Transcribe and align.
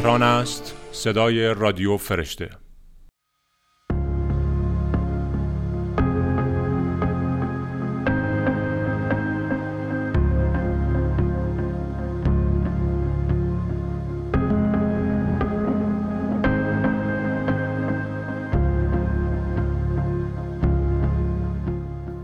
تهران 0.00 0.22
است. 0.22 0.76
صدای 0.92 1.54
رادیو 1.54 1.96
فرشته. 1.96 2.50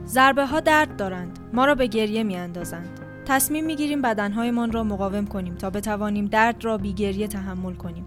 ضربه 0.06 0.46
ها 0.46 0.60
درد 0.60 0.96
دارند. 0.96 1.38
ما 1.52 1.64
را 1.64 1.74
به 1.74 1.86
گریه 1.86 2.22
می 2.22 2.36
اندازند 2.36 3.05
تصمیم 3.26 3.64
می 3.64 3.76
گیریم 3.76 4.02
بدنهایمان 4.02 4.72
را 4.72 4.84
مقاوم 4.84 5.26
کنیم 5.26 5.54
تا 5.54 5.70
بتوانیم 5.70 6.26
درد 6.26 6.64
را 6.64 6.78
بی 6.78 6.92
گریه 6.92 7.28
تحمل 7.28 7.74
کنیم. 7.74 8.04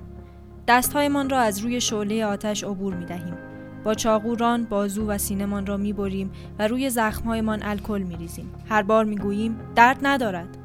دستهایمان 0.67 1.29
را 1.29 1.39
از 1.39 1.59
روی 1.59 1.81
شعله 1.81 2.25
آتش 2.25 2.63
عبور 2.63 2.93
می 2.93 3.05
دهیم 3.05 3.37
با 3.83 3.93
چاقوران 3.93 4.63
بازو 4.63 5.07
و 5.07 5.17
سینهمان 5.17 5.65
را 5.65 5.77
می 5.77 5.93
بریم 5.93 6.31
و 6.59 6.67
روی 6.67 6.89
زخمهایمان 6.89 7.63
الکل 7.63 8.01
می 8.01 8.17
ریزیم 8.17 8.51
هر 8.69 8.81
بار 8.81 9.05
می 9.05 9.15
گوییم 9.15 9.59
درد 9.75 9.97
ندارد. 10.01 10.57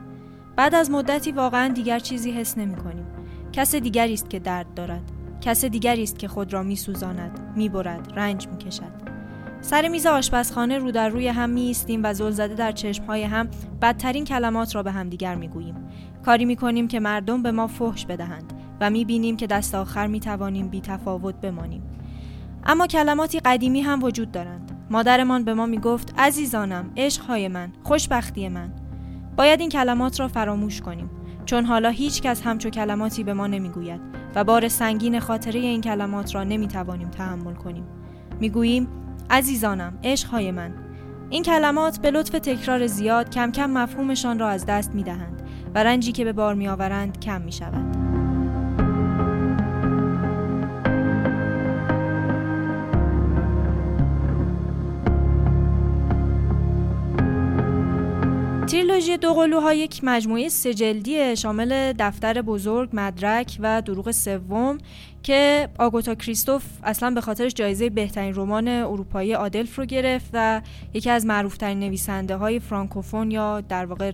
بعد 0.57 0.75
از 0.75 0.91
مدتی 0.91 1.33
واقعا 1.33 1.69
دیگر 1.69 1.99
چیزی 1.99 2.31
حس 2.31 2.59
نمی 2.59 2.77
کنیم 2.77 3.07
کس 3.53 3.75
دیگری 3.75 4.15
است 4.15 4.31
که 4.31 4.39
درد 4.39 4.75
دارد. 4.75 5.03
کس 5.41 5.65
دیگری 5.65 6.03
است 6.03 6.19
که 6.19 6.29
خود 6.29 6.53
را 6.53 6.63
می 6.63 6.77
سوزاند 6.77 7.53
می 7.57 7.69
برد 7.69 8.13
رنج 8.17 8.49
می 8.49 8.59
کشد 8.59 9.14
سر 9.65 9.89
میز 9.89 10.07
آشپزخانه 10.07 10.79
رو 10.79 10.91
در 10.91 11.09
روی 11.09 11.29
هم 11.29 11.51
می 11.51 11.77
و 12.03 12.15
زل 12.15 12.31
زده 12.31 12.55
در 12.55 12.73
چشمهای 12.73 13.23
هم 13.23 13.49
بدترین 13.83 14.25
کلمات 14.25 14.75
را 14.75 14.83
به 14.83 14.91
همدیگر 14.93 15.35
می 15.35 15.49
گوییم. 15.49 15.75
کاری 16.25 16.45
می 16.45 16.57
کنیم 16.57 16.89
که 16.89 17.01
مردم 17.01 17.43
به 17.43 17.53
ما 17.53 17.67
فحش 17.67 18.07
بدهند 18.07 18.53
و 18.81 18.91
می 18.91 19.05
بینیم 19.05 19.37
که 19.37 19.47
دست 19.47 19.75
آخر 19.75 20.07
می 20.07 20.21
توانیم 20.21 20.69
بی 20.69 20.81
تفاوت 20.81 21.35
بمانیم. 21.35 21.83
اما 22.67 22.87
کلماتی 22.87 23.41
قدیمی 23.41 23.81
هم 23.81 24.03
وجود 24.03 24.33
دارند. 24.33 24.87
مادرمان 24.91 25.45
به 25.45 25.55
ما 25.55 25.67
می 25.67 25.79
گفت 25.79 26.15
عزیزانم، 26.19 26.91
عشقهای 26.97 27.49
من، 27.49 27.73
خوشبختی 27.83 28.49
من. 28.49 28.73
باید 29.37 29.61
این 29.61 29.69
کلمات 29.69 30.21
را 30.21 30.29
فراموش 30.29 30.81
کنیم 30.81 31.11
چون 31.45 31.65
حالا 31.65 31.89
هیچ 31.89 32.23
کس 32.23 32.43
همچو 32.43 32.71
کلماتی 32.71 33.25
به 33.25 33.35
ما 33.35 33.47
نمی‌گوید 33.47 34.01
و 34.35 34.45
بار 34.45 34.69
سنگین 34.69 35.21
خاطره 35.21 35.61
این 35.61 35.81
کلمات 35.81 36.35
را 36.35 36.45
نمی 36.45 36.69
توانیم 36.69 37.09
تحمل 37.09 37.55
کنیم. 37.55 37.85
می‌گوییم 38.41 38.89
عزیزانم 39.31 39.99
عشقهای 40.05 40.51
من 40.51 40.75
این 41.31 41.43
کلمات 41.43 41.99
به 41.99 42.11
لطف 42.11 42.33
تکرار 42.33 42.87
زیاد 42.87 43.31
کم 43.31 43.51
کم 43.53 43.71
مفهومشان 43.71 44.39
را 44.39 44.49
از 44.49 44.67
دست 44.67 44.95
می 44.95 45.03
دهند 45.03 45.43
و 45.75 45.85
رنجی 45.85 46.13
که 46.13 46.25
به 46.25 46.33
بار 46.33 46.55
می 46.55 46.69
آورند 46.69 47.21
کم 47.21 47.43
می 47.43 47.53
شود. 47.53 48.04
تریلوژی 58.67 59.17
دو 59.17 59.35
قلوها 59.35 59.75
یک 59.75 60.01
مجموعه 60.03 60.49
سجلدی 60.49 61.37
شامل 61.37 61.93
دفتر 61.99 62.43
بزرگ، 62.43 62.91
مدرک 62.93 63.57
و 63.61 63.83
دروغ 63.83 64.11
سوم 64.11 64.79
که 65.23 65.69
آگوتا 65.79 66.15
کریستوف 66.15 66.65
اصلا 66.85 67.11
به 67.11 67.21
خاطرش 67.21 67.55
جایزه 67.55 67.91
بهترین 67.91 68.35
رمان 68.35 68.69
اروپایی 68.69 69.35
آدلف 69.35 69.79
رو 69.79 69.85
گرفت 69.85 70.31
و 70.33 70.61
یکی 70.95 71.11
از 71.11 71.27
معروفترین 71.27 71.81
نویسنده 71.81 72.37
های 72.37 72.61
فرانکوفون 72.61 73.31
یا 73.31 73.61
در 73.61 73.87
واقع 73.87 74.13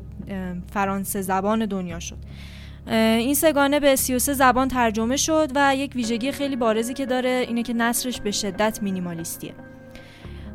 فرانسه 0.72 1.22
زبان 1.22 1.67
دنیا 1.67 2.00
شد. 2.00 2.19
این 2.87 3.34
سگانه 3.34 3.81
به 3.81 3.97
33 3.97 4.34
زبان 4.34 4.69
ترجمه 4.69 5.17
شد 5.17 5.49
و 5.55 5.77
یک 5.77 5.97
ویژگی 5.97 6.32
خیلی 6.32 6.56
بارزی 6.56 6.94
که 6.94 7.06
داره 7.06 7.44
اینه 7.49 7.62
که 7.62 7.72
نصرش 7.72 8.21
به 8.21 8.31
شدت 8.31 8.82
مینیمالیستیه. 8.82 9.55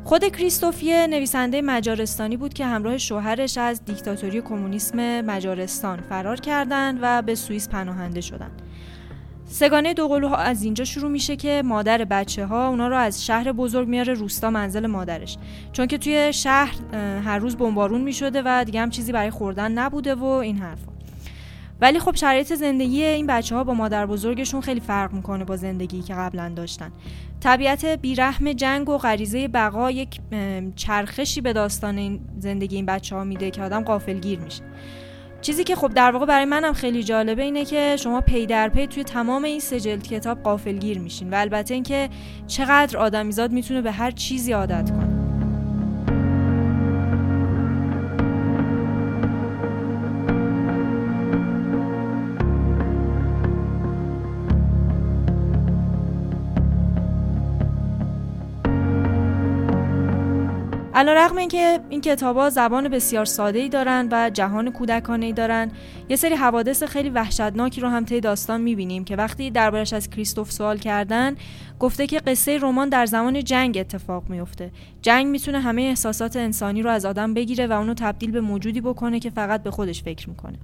خود 0.06 0.24
کریستوفیه 0.24 1.06
نویسنده 1.06 1.62
مجارستانی 1.62 2.36
بود 2.36 2.54
که 2.54 2.66
همراه 2.66 2.98
شوهرش 2.98 3.58
از 3.58 3.84
دیکتاتوری 3.84 4.40
کمونیسم 4.40 5.20
مجارستان 5.20 6.00
فرار 6.00 6.40
کردند 6.40 6.98
و 7.02 7.22
به 7.22 7.34
سوئیس 7.34 7.68
پناهنده 7.68 8.20
شدند. 8.20 8.62
سگانه 9.46 9.94
دوقلوها 9.94 10.36
از 10.36 10.62
اینجا 10.62 10.84
شروع 10.84 11.10
میشه 11.10 11.36
که 11.36 11.62
مادر 11.64 12.04
بچه 12.04 12.46
ها 12.46 12.68
اونا 12.68 12.88
رو 12.88 12.96
از 12.96 13.26
شهر 13.26 13.52
بزرگ 13.52 13.88
میاره 13.88 14.14
روستا 14.14 14.50
منزل 14.50 14.86
مادرش 14.86 15.38
چون 15.72 15.86
که 15.86 15.98
توی 15.98 16.32
شهر 16.32 16.74
هر 17.24 17.38
روز 17.38 17.56
بمبارون 17.56 18.00
می‌شده 18.00 18.42
و 18.44 18.64
دیگه 18.64 18.80
هم 18.80 18.90
چیزی 18.90 19.12
برای 19.12 19.30
خوردن 19.30 19.72
نبوده 19.72 20.14
و 20.14 20.24
این 20.24 20.56
حرفا 20.58 20.95
ولی 21.80 21.98
خب 21.98 22.16
شرایط 22.16 22.54
زندگی 22.54 23.04
این 23.04 23.26
بچه 23.26 23.56
ها 23.56 23.64
با 23.64 23.74
مادر 23.74 24.06
بزرگشون 24.06 24.60
خیلی 24.60 24.80
فرق 24.80 25.12
می‌کنه 25.12 25.44
با 25.44 25.56
زندگی 25.56 26.02
که 26.02 26.14
قبلا 26.14 26.52
داشتن. 26.56 26.92
طبیعت 27.40 27.84
بیرحم 27.84 28.52
جنگ 28.52 28.88
و 28.88 28.98
غریزه 28.98 29.48
بقا 29.48 29.90
یک 29.90 30.20
چرخشی 30.76 31.40
به 31.40 31.52
داستان 31.52 31.98
این 31.98 32.20
زندگی 32.38 32.76
این 32.76 32.86
بچه 32.86 33.16
ها 33.16 33.24
میده 33.24 33.50
که 33.50 33.62
آدم 33.62 33.80
قافلگیر 33.80 34.38
میشه. 34.38 34.62
چیزی 35.40 35.64
که 35.64 35.76
خب 35.76 35.94
در 35.94 36.10
واقع 36.10 36.26
برای 36.26 36.44
منم 36.44 36.72
خیلی 36.72 37.02
جالبه 37.02 37.42
اینه 37.42 37.64
که 37.64 37.96
شما 37.98 38.20
پی 38.20 38.46
در 38.46 38.68
پی 38.68 38.86
توی 38.86 39.04
تمام 39.04 39.44
این 39.44 39.60
سجلد 39.60 40.02
کتاب 40.02 40.42
قافلگیر 40.42 40.98
میشین 40.98 41.30
و 41.30 41.34
البته 41.36 41.74
اینکه 41.74 42.08
چقدر 42.46 42.98
آدمیزاد 42.98 43.52
می‌تونه 43.52 43.82
به 43.82 43.92
هر 43.92 44.10
چیزی 44.10 44.52
عادت 44.52 44.90
کنه. 44.90 45.25
علا 60.96 61.30
اینکه 61.38 61.80
این 61.88 62.00
کتاب 62.00 62.36
ها 62.36 62.50
زبان 62.50 62.88
بسیار 62.88 63.24
ساده 63.24 63.58
ای 63.58 63.68
دارن 63.68 64.08
و 64.12 64.30
جهان 64.30 64.72
کودکانه 64.72 65.26
ای 65.26 65.32
دارن 65.32 65.70
یه 66.08 66.16
سری 66.16 66.34
حوادث 66.34 66.82
خیلی 66.82 67.10
وحشتناکی 67.10 67.80
رو 67.80 67.88
هم 67.88 68.04
طی 68.04 68.20
داستان 68.20 68.60
می‌بینیم 68.60 69.04
که 69.04 69.16
وقتی 69.16 69.50
دربارش 69.50 69.92
از 69.92 70.10
کریستوف 70.10 70.52
سوال 70.52 70.78
کردن 70.78 71.34
گفته 71.78 72.06
که 72.06 72.18
قصه 72.18 72.58
رمان 72.58 72.88
در 72.88 73.06
زمان 73.06 73.44
جنگ 73.44 73.78
اتفاق 73.78 74.28
میفته 74.28 74.70
جنگ 75.02 75.26
می‌تونه 75.26 75.60
همه 75.60 75.82
احساسات 75.82 76.36
انسانی 76.36 76.82
رو 76.82 76.90
از 76.90 77.04
آدم 77.04 77.34
بگیره 77.34 77.66
و 77.66 77.72
اونو 77.72 77.94
تبدیل 77.94 78.30
به 78.30 78.40
موجودی 78.40 78.80
بکنه 78.80 79.20
که 79.20 79.30
فقط 79.30 79.62
به 79.62 79.70
خودش 79.70 80.02
فکر 80.02 80.28
می‌کنه. 80.28 80.58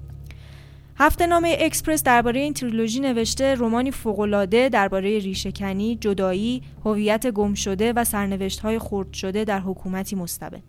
هفته 0.97 1.27
نامه 1.27 1.57
اکسپرس 1.61 2.03
درباره 2.03 2.41
این 2.41 2.55
تریلوژی 2.55 3.01
نوشته 3.01 3.55
رومانی 3.55 3.91
فوق‌العاده 3.91 4.69
درباره 4.69 5.19
ریشهکنی، 5.19 5.97
جدایی، 6.01 6.63
هویت 6.85 7.27
گم 7.27 7.55
شده 7.55 7.93
و 7.93 8.05
سرنوشت‌های 8.05 8.79
خرد 8.79 9.13
شده 9.13 9.45
در 9.45 9.61
حکومتی 9.61 10.17
مستبد. 10.17 10.63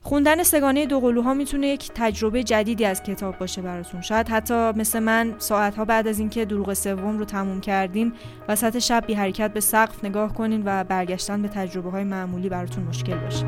خوندن 0.00 0.42
سگانه 0.42 0.86
دو 0.86 1.00
قلوها 1.00 1.34
می‌تونه 1.34 1.66
یک 1.66 1.90
تجربه 1.94 2.42
جدیدی 2.42 2.84
از 2.84 3.02
کتاب 3.02 3.38
باشه 3.38 3.62
براتون 3.62 4.00
شاید 4.00 4.28
حتی 4.28 4.54
مثل 4.54 4.98
من 4.98 5.34
ساعتها 5.38 5.84
بعد 5.84 6.08
از 6.08 6.18
اینکه 6.18 6.44
دروغ 6.44 6.72
سوم 6.72 7.18
رو 7.18 7.24
تموم 7.24 7.60
کردین 7.60 8.12
وسط 8.48 8.78
شب 8.78 9.04
بی 9.06 9.14
حرکت 9.14 9.52
به 9.52 9.60
سقف 9.60 10.04
نگاه 10.04 10.34
کنین 10.34 10.62
و 10.64 10.84
برگشتن 10.84 11.42
به 11.42 11.48
تجربه 11.48 11.90
های 11.90 12.04
معمولی 12.04 12.48
براتون 12.48 12.84
مشکل 12.84 13.18
باشه 13.18 13.46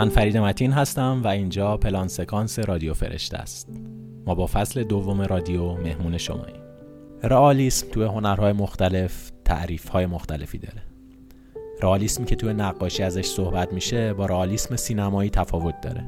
من 0.00 0.08
فرید 0.08 0.36
متین 0.36 0.72
هستم 0.72 1.20
و 1.24 1.28
اینجا 1.28 1.76
پلان 1.76 2.08
سکانس 2.08 2.58
رادیو 2.58 2.94
فرشته 2.94 3.38
است. 3.38 3.68
ما 4.26 4.34
با 4.34 4.46
فصل 4.46 4.82
دوم 4.82 5.20
رادیو 5.20 5.72
مهمون 5.72 6.18
شماییم. 6.18 6.60
رئالیسم 7.22 7.88
توی 7.88 8.04
هنرهای 8.04 8.52
مختلف 8.52 9.30
تعریفهای 9.44 10.06
مختلفی 10.06 10.58
داره. 10.58 10.82
رئالیسمی 11.82 12.26
که 12.26 12.36
توی 12.36 12.52
نقاشی 12.52 13.02
ازش 13.02 13.26
صحبت 13.26 13.72
میشه 13.72 14.12
با 14.12 14.26
رئالیسم 14.26 14.76
سینمایی 14.76 15.30
تفاوت 15.30 15.80
داره. 15.80 16.04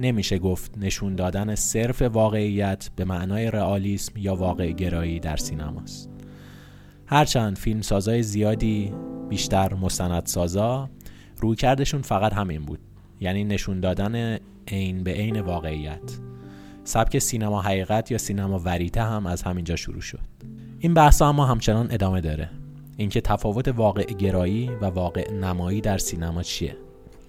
نمیشه 0.00 0.38
گفت 0.38 0.78
نشون 0.78 1.14
دادن 1.14 1.54
صرف 1.54 2.02
واقعیت 2.02 2.90
به 2.96 3.04
معنای 3.04 3.50
رئالیسم 3.50 4.12
یا 4.16 4.34
واقع 4.34 4.72
گرایی 4.72 5.20
در 5.20 5.36
سینماست 5.36 6.10
هرچند 7.06 7.58
فیلم 7.58 7.82
سازای 7.82 8.22
زیادی 8.22 8.92
بیشتر 9.28 9.74
مستندسازا 9.74 10.90
رویکردشون 11.36 12.02
فقط 12.02 12.32
همین 12.32 12.64
بود. 12.64 12.85
یعنی 13.20 13.44
نشون 13.44 13.80
دادن 13.80 14.38
عین 14.68 15.04
به 15.04 15.12
عین 15.12 15.40
واقعیت. 15.40 16.18
سبک 16.84 17.18
سینما 17.18 17.62
حقیقت 17.62 18.10
یا 18.10 18.18
سینما 18.18 18.58
وریته 18.58 19.02
هم 19.02 19.26
از 19.26 19.42
همینجا 19.42 19.76
شروع 19.76 20.00
شد. 20.00 20.20
این 20.78 20.94
بحث 20.94 21.22
اما 21.22 21.46
همچنان 21.46 21.88
ادامه 21.90 22.20
داره. 22.20 22.50
اینکه 22.96 23.20
تفاوت 23.20 23.68
واقع 23.68 24.04
گرایی 24.04 24.70
و 24.80 24.84
واقع 24.84 25.32
نمایی 25.32 25.80
در 25.80 25.98
سینما 25.98 26.42
چیه؟ 26.42 26.76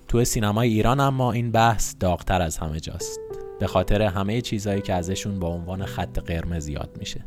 تو 0.07 0.24
سینمای 0.24 0.69
ایران 0.69 1.00
اما 1.00 1.31
این 1.31 1.51
بحث 1.51 1.95
داغتر 2.00 2.42
از 2.42 2.57
همه 2.57 2.80
جاست. 2.80 3.19
به 3.60 3.68
خاطر 3.68 4.01
همه 4.01 4.42
چیزهایی 4.42 4.81
که 4.81 4.94
ازشون 4.94 5.40
با 5.40 5.48
عنوان 5.48 5.86
خط 5.86 6.19
قرمز 6.19 6.68
یاد 6.68 6.90
میشه. 7.00 7.25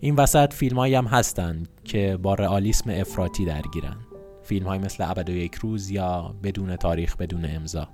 این 0.00 0.14
وسط 0.14 0.52
فیلمایی 0.52 0.94
هم 0.94 1.06
هستن 1.06 1.62
که 1.84 2.18
با 2.22 2.34
رئالیسم 2.34 2.90
افراطی 2.90 3.44
درگیرن. 3.44 3.96
فیلم 4.44 4.66
های 4.66 4.78
مثل 4.78 5.10
ابد 5.10 5.30
و 5.30 5.32
یک 5.32 5.54
روز 5.54 5.90
یا 5.90 6.34
بدون 6.42 6.76
تاریخ 6.76 7.16
بدون 7.16 7.44
امضا. 7.44 7.88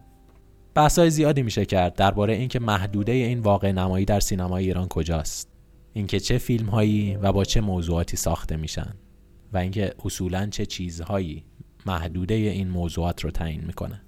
های 0.77 1.11
زیادی 1.11 1.43
میشه 1.43 1.65
کرد 1.65 1.95
درباره 1.95 2.35
اینکه 2.35 2.59
محدوده 2.59 3.13
این 3.13 3.41
واقع 3.41 3.73
نمایی 3.73 4.05
در 4.05 4.21
سینمای 4.21 4.65
ایران 4.65 4.89
کجاست. 4.89 5.49
اینکه 5.93 6.21
چه 6.21 6.39
فیلم 6.39 6.67
هایی 6.67 7.17
و 7.17 7.33
با 7.33 7.45
چه 7.45 7.61
موضوعاتی 7.61 8.17
ساخته 8.17 8.57
میشن 8.57 8.95
و 9.53 9.59
اینکه 9.59 9.95
اصولا 10.05 10.47
چه 10.47 10.67
چیزهایی 10.67 11.45
محدوده 11.87 12.35
این 12.35 12.69
موضوعات 12.69 13.25
رو 13.25 13.31
تعیین 13.31 13.65
می‌کنه. 13.67 14.03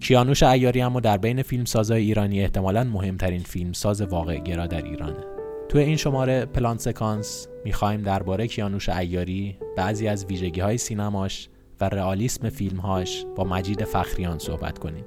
کیانوش 0.00 0.42
ایاری 0.42 0.82
اما 0.82 1.00
در 1.00 1.18
بین 1.18 1.42
فیلمسازای 1.42 2.02
ایرانی 2.02 2.40
احتمالا 2.40 2.84
مهمترین 2.84 3.42
فیلمساز 3.42 4.00
واقع 4.00 4.38
گرا 4.38 4.66
در 4.66 4.82
ایرانه. 4.82 5.24
تو 5.68 5.78
این 5.78 5.96
شماره 5.96 6.44
پلان 6.44 6.78
سکانس 6.78 7.48
می‌خوایم 7.64 8.02
درباره 8.02 8.46
کیانوش 8.46 8.88
ایاری 8.88 9.58
بعضی 9.76 10.08
از 10.08 10.24
ویژگی 10.24 10.60
های 10.60 10.78
سینماش 10.78 11.48
و 11.80 11.84
رئالیسم 11.84 12.48
فیلمهاش 12.48 13.24
با 13.36 13.44
مجید 13.44 13.84
فخریان 13.84 14.38
صحبت 14.38 14.78
کنیم. 14.78 15.04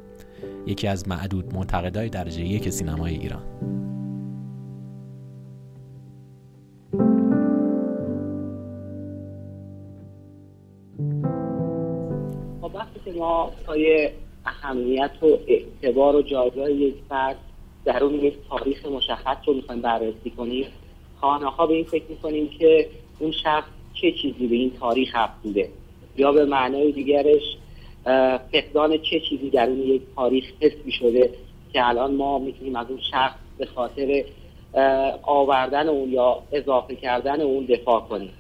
یکی 0.68 0.88
از 0.88 1.08
معدود 1.08 1.56
منتقدای 1.56 2.10
درجه 2.10 2.42
یک 2.42 2.70
سینمای 2.70 3.14
ایران. 3.16 3.44
خب 12.62 13.18
ما 13.18 13.52
پای 13.66 14.10
اهمیت 14.46 15.12
و 15.22 15.26
اعتبار 15.48 16.16
و 16.16 16.22
جایگاه 16.22 16.72
یک 16.72 16.96
فرد 17.10 17.36
درون 17.86 18.14
یک 18.14 18.34
تاریخ 18.50 18.86
مشخص 18.86 19.38
رو 19.46 19.54
می‌خوایم 19.54 19.82
بررسی 19.82 20.30
کنیم 20.38 20.66
خانه 21.22 21.46
به 21.68 21.74
این 21.74 21.86
فکر 21.86 22.04
می‌کنیم 22.10 22.50
که 22.50 22.90
اون 23.20 23.32
شخص 23.32 23.70
چه 23.94 24.12
چیزی 24.12 24.48
به 24.48 24.56
این 24.56 24.72
تاریخ 24.80 25.16
بوده؟ 25.44 25.70
یا 26.18 26.32
به 26.32 26.46
معنای 26.46 26.92
دیگرش 26.92 27.58
فقدان 28.52 28.98
چه 28.98 29.20
چیزی 29.20 29.50
در 29.50 29.68
اون 29.68 29.80
یک 29.80 30.02
تاریخ 30.16 30.46
حس 30.60 30.74
می 30.86 30.92
شده 30.92 31.30
که 31.74 31.88
الان 31.88 32.16
ما 32.16 32.40
می‌تونیم 32.40 32.76
از 32.76 32.86
اون 32.90 33.00
شخص 33.12 33.36
به 33.58 33.66
خاطر 33.66 34.24
آوردن 35.24 35.90
اون 35.90 36.12
یا 36.12 36.44
اضافه 36.52 36.96
کردن 36.96 37.42
اون 37.42 37.66
دفاع 37.66 38.02
کنیم. 38.02 38.34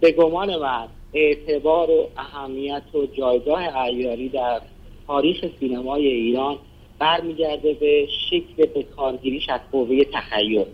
به 0.00 0.12
گمان 0.12 0.56
من 0.56 0.88
اعتبار 1.14 1.90
و 1.90 2.08
اهمیت 2.16 2.82
و 2.94 3.06
جایگاه 3.06 3.76
ایاری 3.76 4.28
در 4.28 4.60
تاریخ 5.06 5.44
سینمای 5.60 6.06
ایران 6.06 6.56
برمیگرده 6.98 7.74
به 7.74 8.06
شکل 8.30 8.66
به 8.66 8.82
کارگیریش 8.82 9.48
از 9.48 9.60
قوه 9.72 10.04
تخیل. 10.04 10.64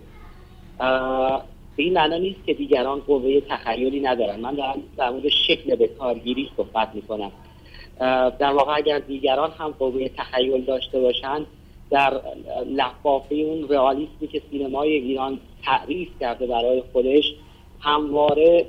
به 1.76 1.82
این 1.82 1.92
معنا 1.92 2.16
نیست 2.16 2.46
که 2.46 2.54
دیگران 2.54 3.00
قوه 3.00 3.40
تخیلی 3.40 4.00
ندارن. 4.00 4.40
من 4.40 4.54
دارم 4.54 4.82
در 4.96 5.10
مورد 5.10 5.28
شکل 5.28 5.74
به 5.74 5.88
کارگیری 5.88 6.50
صحبت 6.56 6.90
می‌کنم. 6.94 7.32
در 8.38 8.52
واقع 8.52 8.76
اگر 8.76 8.98
دیگران 8.98 9.50
هم 9.50 9.74
قوه 9.78 10.08
تخیل 10.08 10.64
داشته 10.64 11.00
باشند 11.00 11.46
در 11.90 12.20
لفافه 12.66 13.34
اون 13.34 13.68
رئالیسمی 13.68 14.28
که 14.28 14.42
سینمای 14.50 14.92
ایران 14.92 15.40
تعریف 15.64 16.08
کرده 16.20 16.46
برای 16.46 16.82
خودش 16.92 17.34
همواره 17.80 18.66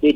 به 0.00 0.12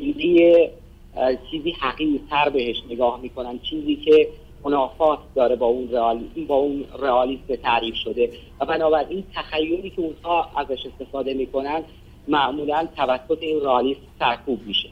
چیزی 1.50 1.70
حقیقی 1.80 2.20
تر 2.30 2.48
بهش 2.48 2.76
نگاه 2.90 3.20
می‌کنن. 3.20 3.58
چیزی 3.58 3.96
که 3.96 4.28
منافات 4.64 5.18
داره 5.34 5.56
با 5.56 5.66
اون 5.66 5.88
رئالیسم 5.90 6.44
با 6.46 6.54
اون 6.54 6.84
رئالیسم 6.98 7.56
تعریف 7.62 7.94
شده. 7.94 8.30
و 8.60 8.64
بنابراین 8.64 9.24
تخیلی 9.34 9.90
که 9.90 10.00
اونها 10.00 10.48
ازش 10.56 10.86
استفاده 10.86 11.34
می‌کنن 11.34 11.82
معمولا 12.28 12.88
توسط 12.96 13.38
این 13.40 13.60
رئالیسم 13.60 14.00
سرکوب 14.18 14.60
میشه. 14.66 14.88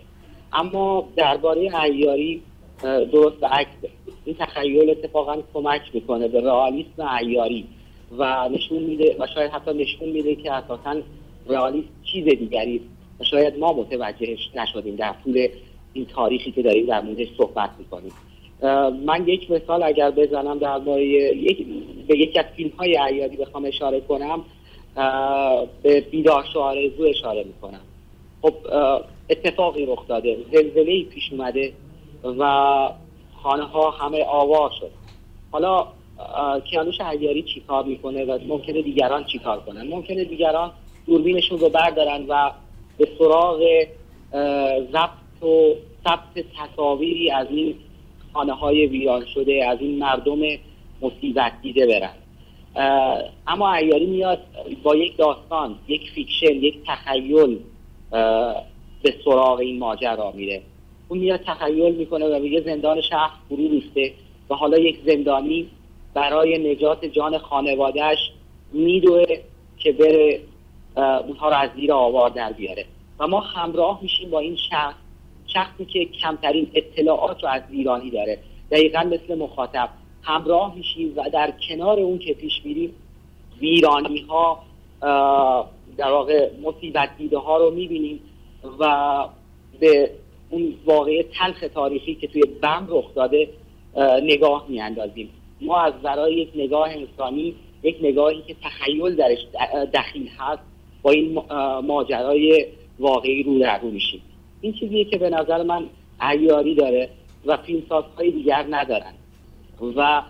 اما 0.52 1.08
درباره 1.16 1.70
عیاری 1.74 2.42
درست 3.12 3.44
عکس 3.44 3.70
این 4.24 4.36
تخیل 4.38 4.90
اتفاقا 4.90 5.36
کمک 5.54 5.82
می‌کنه 5.94 6.28
به 6.28 6.40
رئالیسم 6.40 7.02
عیاری 7.08 7.66
و 8.18 8.48
نشون 8.48 8.82
میده 8.82 9.16
و 9.18 9.26
شاید 9.34 9.50
حتی 9.50 9.72
نشون 9.72 10.08
میده 10.08 10.34
که 10.34 10.52
اساسا 10.52 10.96
رئالیسم 11.48 11.88
چیز 12.12 12.24
دیگری 12.24 12.80
و 13.20 13.24
شاید 13.24 13.58
ما 13.58 13.72
متوجهش 13.72 14.50
نشدیم 14.54 14.96
در 14.96 15.14
طول 15.24 15.48
این 15.92 16.06
تاریخی 16.06 16.52
که 16.52 16.62
داریم 16.62 16.86
در 16.86 17.00
موردش 17.00 17.28
صحبت 17.38 17.70
می‌کنیم. 17.78 18.12
من 19.06 19.24
یک 19.26 19.50
مثال 19.50 19.82
اگر 19.82 20.10
بزنم 20.10 20.58
در 20.58 21.00
یک 21.00 21.66
به 22.08 22.18
یکی 22.18 22.38
از 22.38 22.44
فیلم 22.56 22.70
های 22.78 22.96
عیادی 22.96 23.36
بخوام 23.36 23.64
اشاره 23.64 24.00
کنم 24.00 24.44
به 25.82 26.00
بیدار 26.00 26.44
آرزو 26.54 27.02
اشاره 27.04 27.44
می‌کنم. 27.44 27.80
خب 28.42 28.54
اتفاقی 29.30 29.86
رخ 29.86 30.06
داده 30.08 30.36
زلزله 30.52 31.02
پیش 31.02 31.32
اومده 31.32 31.72
و 32.24 32.42
خانه 33.42 33.62
ها 33.62 33.90
همه 33.90 34.24
آوار 34.24 34.70
شد. 34.80 34.90
حالا 35.52 35.86
کیانوش 36.70 37.00
عیاری 37.00 37.42
چی 37.42 37.60
کار 37.60 37.84
می‌کنه 37.84 38.24
و 38.24 38.38
ممکنه 38.48 38.82
دیگران 38.82 39.24
چی 39.24 39.38
کار 39.38 39.60
کنن؟ 39.60 39.88
ممکنه 39.88 40.24
دیگران 40.24 40.70
دوربینشون 41.06 41.58
رو 41.58 41.68
بردارن 41.68 42.24
و 42.28 42.50
به 42.98 43.08
سراغ 43.18 43.86
ضبط 44.92 45.42
و 45.42 45.74
ثبت 46.04 46.44
تصاویری 46.58 47.30
از 47.30 47.46
این 47.50 47.74
خانه 48.32 48.52
های 48.52 48.86
ویران 48.86 49.24
شده 49.34 49.66
از 49.68 49.78
این 49.80 49.98
مردم 49.98 50.38
مصیبت 51.02 51.52
دیده 51.62 51.86
برن. 51.86 52.14
اما 53.46 53.74
عیاری 53.74 54.06
میاد 54.06 54.38
با 54.82 54.96
یک 54.96 55.16
داستان 55.16 55.78
یک 55.88 56.10
fiction 56.14 56.52
یک 56.52 56.74
تخیل 56.86 57.58
به 59.02 59.14
سراغ 59.24 59.58
این 59.58 59.78
ماجرا 59.78 60.32
میره. 60.32 60.62
اون 61.08 61.18
میاد 61.18 61.40
تخیل 61.46 61.94
می‌کنه 61.94 62.26
و 62.26 62.40
به 62.40 62.60
زندان 62.60 63.00
شهر 63.00 63.30
فرو 63.48 63.68
ریخته 63.68 64.12
و 64.50 64.54
حالا 64.54 64.78
یک 64.78 64.98
زندانی 65.06 65.68
برای 66.14 66.74
نجات 66.74 67.04
جان 67.04 67.38
خانوادهش 67.38 68.30
میدوه 68.72 69.24
که 69.78 69.92
بره 69.92 70.40
اونها 70.96 71.48
رو 71.48 71.56
از 71.56 71.70
زیر 71.76 71.92
آوار 71.92 72.30
در 72.30 72.52
بیاره. 72.52 72.84
و 73.18 73.26
ما 73.26 73.40
همراه 73.40 73.98
میشیم 74.02 74.30
با 74.30 74.38
این 74.38 74.56
شخص 74.70 74.94
شخصی 75.52 75.84
که 75.84 76.04
کمترین 76.04 76.70
اطلاعات 76.74 77.42
رو 77.42 77.48
از 77.48 77.62
ایرانی 77.70 78.10
داره. 78.10 78.38
دقیقا 78.70 79.00
مثل 79.00 79.38
مخاطب. 79.38 79.88
همراه 80.22 80.74
میشیم 80.74 81.12
و 81.16 81.30
در 81.32 81.52
کنار 81.68 82.00
اون 82.00 82.18
که 82.18 82.34
پیش 82.34 82.52
میریم 82.64 82.94
ویرانی 83.60 84.20
ها 84.20 84.62
در 85.96 86.10
واقع 86.10 86.50
مصیبت 86.62 87.10
دیده 87.18 87.38
ها 87.38 87.56
رو 87.56 87.70
می‌بینیم 87.70 88.20
و 88.78 89.24
به 89.80 90.10
اون 90.50 90.74
واقعه 90.84 91.22
تلخ 91.22 91.64
تاریخی 91.74 92.14
که 92.14 92.26
توی 92.26 92.42
بم 92.62 92.86
رخ 92.90 93.14
داده 93.14 93.48
نگاه 94.22 94.66
میاندازیم. 94.68 95.30
ما 95.60 95.80
از 95.80 95.92
برای 96.02 96.34
یک 96.34 96.48
نگاه 96.54 96.88
انسانی 96.90 97.54
یک 97.82 97.96
نگاهی 98.02 98.42
که 98.46 98.56
تخیل 98.62 99.16
درش 99.16 99.38
دخیل 99.94 100.28
هست 100.38 100.62
با 101.02 101.10
این 101.10 101.42
ماجرای 101.86 102.66
واقعی 102.98 103.42
رو 103.42 103.58
در 103.58 103.80
رو 103.80 103.90
میشیم. 103.90 104.22
این 104.60 104.72
چیزیه 104.72 105.04
که 105.04 105.18
به 105.18 105.30
نظر 105.30 105.62
من 105.62 105.84
عیاری 106.20 106.74
داره 106.74 107.08
و 107.46 107.56
فیلمسازهای 107.56 108.30
دیگر 108.30 108.66
ندارن. 108.70 109.12
و 109.96 110.22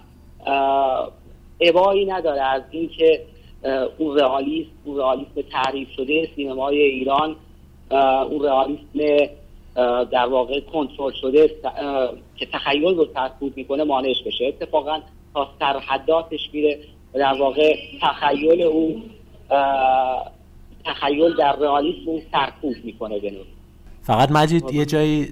عبایی 1.60 2.06
نداره 2.06 2.42
از 2.42 2.62
اینکه 2.70 3.22
اون 3.98 4.18
رئالیسم 4.18 4.70
اون 4.84 4.96
رئالیسم 4.96 5.42
تعریف 5.52 5.88
شده 5.96 6.28
سینمای 6.36 6.78
ایران 6.78 7.36
اون 8.30 8.44
رئالیسم 8.44 9.28
در 10.12 10.26
واقع 10.26 10.60
کنترل 10.60 11.12
شده 11.20 11.50
که 12.36 12.46
تخیل 12.46 12.94
رو 12.94 13.06
سرکوب 13.14 13.56
می‌کنه 13.56 13.84
مانعش 13.84 14.22
بشه. 14.26 14.44
اتفاقا 14.44 15.00
تا 15.34 15.48
سرحداتش 15.58 16.50
میره 16.52 16.78
در 17.12 17.32
واقع 17.40 17.76
تخیل 18.00 18.62
او 18.62 19.02
تخیل 20.84 21.34
در 21.36 21.56
رئالیسم 21.56 22.10
اون 22.10 22.22
سرکوب 22.32 22.74
می‌کنه 22.84 23.18
به 23.18 23.30
فقط 24.02 24.32
مجید 24.32 24.64
یه 24.72 24.84
جایی 24.84 25.28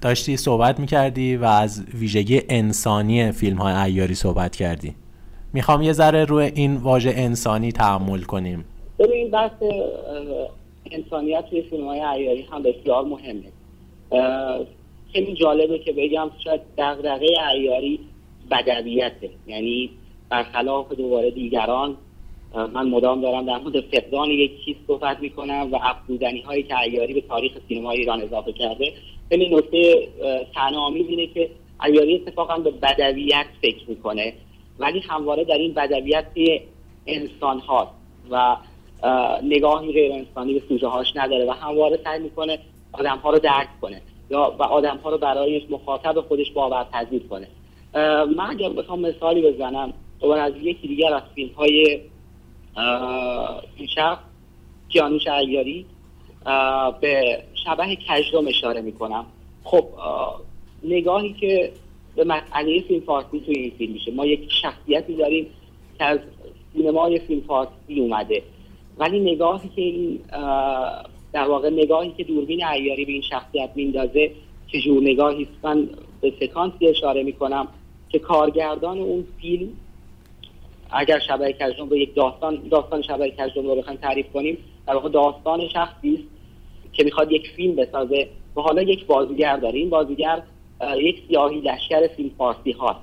داشتی 0.00 0.36
صحبت 0.36 0.80
می‌کردی 0.80 1.36
و 1.36 1.44
از 1.44 1.84
ویژگی 1.94 2.42
انسانی 2.48 3.32
فیلم 3.32 3.56
های 3.56 3.74
ایاری 3.74 4.14
صحبت 4.14 4.56
کردی. 4.56 4.94
می‌خوام 5.52 5.82
یه 5.82 5.92
ذره 5.92 6.24
روی 6.24 6.44
این 6.44 6.76
واژه 6.76 7.12
انسانی 7.16 7.72
تحمل 7.72 8.20
کنیم. 8.20 8.64
ببین 8.98 9.30
بحث 9.30 9.52
انسانیت 10.90 11.44
توی 11.50 11.62
فیلم 11.62 11.86
های 11.86 12.00
ایاری 12.00 12.42
هم 12.52 12.62
بسیار 12.62 13.04
مهمه. 13.04 13.52
خیلی 15.12 15.34
جالبه 15.34 15.78
که 15.78 15.92
بگم 15.92 16.30
شاید 16.44 16.60
دغدغه 16.78 17.26
ایاری 17.54 18.00
بدویته. 18.50 19.30
یعنی 19.46 19.90
برخلاف 20.28 20.92
دوباره 20.92 21.30
دیگران 21.30 21.96
من 22.56 22.88
مدام 22.88 23.20
دارم 23.20 23.46
در 23.46 23.58
مورد 23.58 23.80
فقدان 23.80 24.30
یک 24.30 24.64
چیز 24.64 24.76
صحبت 24.86 25.20
می‌کنم 25.20 25.68
و 25.72 25.78
افزودنی 25.82 26.40
هایی 26.40 26.62
که 26.62 26.78
ایاری 26.78 27.14
به 27.14 27.20
تاریخ 27.20 27.52
سینما 27.68 27.90
ایران 27.90 28.22
اضافه 28.22 28.52
کرده. 28.52 28.92
خیلی 29.28 29.54
نکته 29.56 30.08
تنامی 30.54 31.00
اینه 31.00 31.26
که 31.26 31.50
ایاری 31.84 32.14
اتفاقا 32.14 32.58
به 32.58 32.70
بدویت 32.70 33.46
فکر 33.62 33.84
می‌کنه. 33.88 34.32
ولی 34.78 35.00
همواره 35.00 35.44
در 35.44 35.58
این 35.58 35.74
بدویت 35.74 36.26
انسان 37.06 37.58
هاست 37.58 37.92
و 38.30 38.56
نگاهی 39.42 39.92
غیر 39.92 40.12
انسانی 40.12 40.54
به 40.54 40.62
سوژه 40.68 40.86
هاش 40.86 41.12
نداره 41.16 41.44
و 41.44 41.50
همواره 41.50 41.98
سعی 42.04 42.22
می‌کنه 42.22 42.58
آدم 42.92 43.16
ها 43.16 43.30
رو 43.30 43.38
درک 43.38 43.68
کنه 43.80 44.02
یا 44.30 44.56
و 44.58 44.62
آدم 44.62 44.96
ها 44.96 45.10
رو 45.10 45.18
برای 45.18 45.66
مخاطب 45.70 46.20
خودش 46.20 46.52
باورپذیر 46.52 47.22
کنه. 47.30 47.48
من 48.36 48.50
اگر 48.50 48.68
بخوام 48.68 49.00
مثالی 49.00 49.42
بزنم 49.42 49.92
دوباره 50.20 50.40
از 50.40 50.52
یکی 50.62 50.88
دیگر 50.88 51.14
از 51.14 51.22
فیلم 51.34 51.52
های 51.52 52.00
شخص 53.94 54.22
کیانوش 54.88 55.26
عیاری 55.26 55.86
به 57.00 57.42
شبه 57.64 57.96
کجرم 57.96 58.48
اشاره 58.48 58.80
می‌کنم. 58.80 59.26
خب 59.64 59.84
نگاهی 60.84 61.32
که 61.32 61.72
به 62.16 62.24
مسئله 62.24 62.80
فیلم 62.80 63.00
فارسی 63.00 63.40
توی 63.40 63.58
این 63.58 63.72
فیلم 63.78 63.92
میشه. 63.92 64.12
ما 64.12 64.26
یک 64.26 64.52
شخصیتی 64.62 65.16
داریم 65.16 65.46
که 65.98 66.04
از 66.04 66.18
سینمای 66.72 67.18
فیلم 67.18 67.40
فارسی 67.40 68.00
اومده. 68.00 68.42
ولی 68.98 69.20
نگاهی 69.20 69.68
که 69.76 69.82
این 69.82 70.20
در 71.32 71.48
واقع 71.48 71.70
نگاهی 71.70 72.12
که 72.16 72.24
دوربین 72.24 72.64
عیاری 72.64 73.04
به 73.04 73.12
این 73.12 73.22
شخصیت 73.22 73.70
میندازه 73.74 74.30
که 74.68 74.80
جور 74.80 75.02
نگاهی 75.02 75.48
من 75.62 75.88
به 76.20 76.32
سکانسی 76.40 76.88
اشاره 76.88 77.22
می‌کنم 77.22 77.68
که 78.08 78.18
کارگردان 78.18 78.98
اون 78.98 79.26
فیلم 79.40 79.68
اگر 80.90 81.18
شبه 81.18 81.52
کجرم 81.52 81.88
رو 81.88 81.96
یک 81.96 82.14
داستان 82.14 82.68
داستان 82.70 83.02
شبه 83.02 83.30
کجرم 83.30 83.66
رو 83.66 83.76
بخوایم 83.76 83.98
تعریف 83.98 84.32
کنیم 84.32 84.58
در 84.86 84.94
واقع 84.94 85.08
داستان 85.08 85.68
شخصی 85.68 86.14
است 86.14 86.24
که 86.92 87.04
می‌خواد 87.04 87.32
یک 87.32 87.48
فیلم 87.56 87.76
بسازه. 87.76 88.28
و 88.56 88.60
حالا 88.60 88.82
یک 88.82 89.06
بازیگر 89.06 89.56
داره. 89.56 89.78
این 89.78 89.90
بازیگر 89.90 90.42
یک 90.96 91.22
سیاهی 91.28 91.60
لشکر 91.60 92.06
فیلم 92.06 92.30
فارسی 92.38 92.72
هاست. 92.72 93.00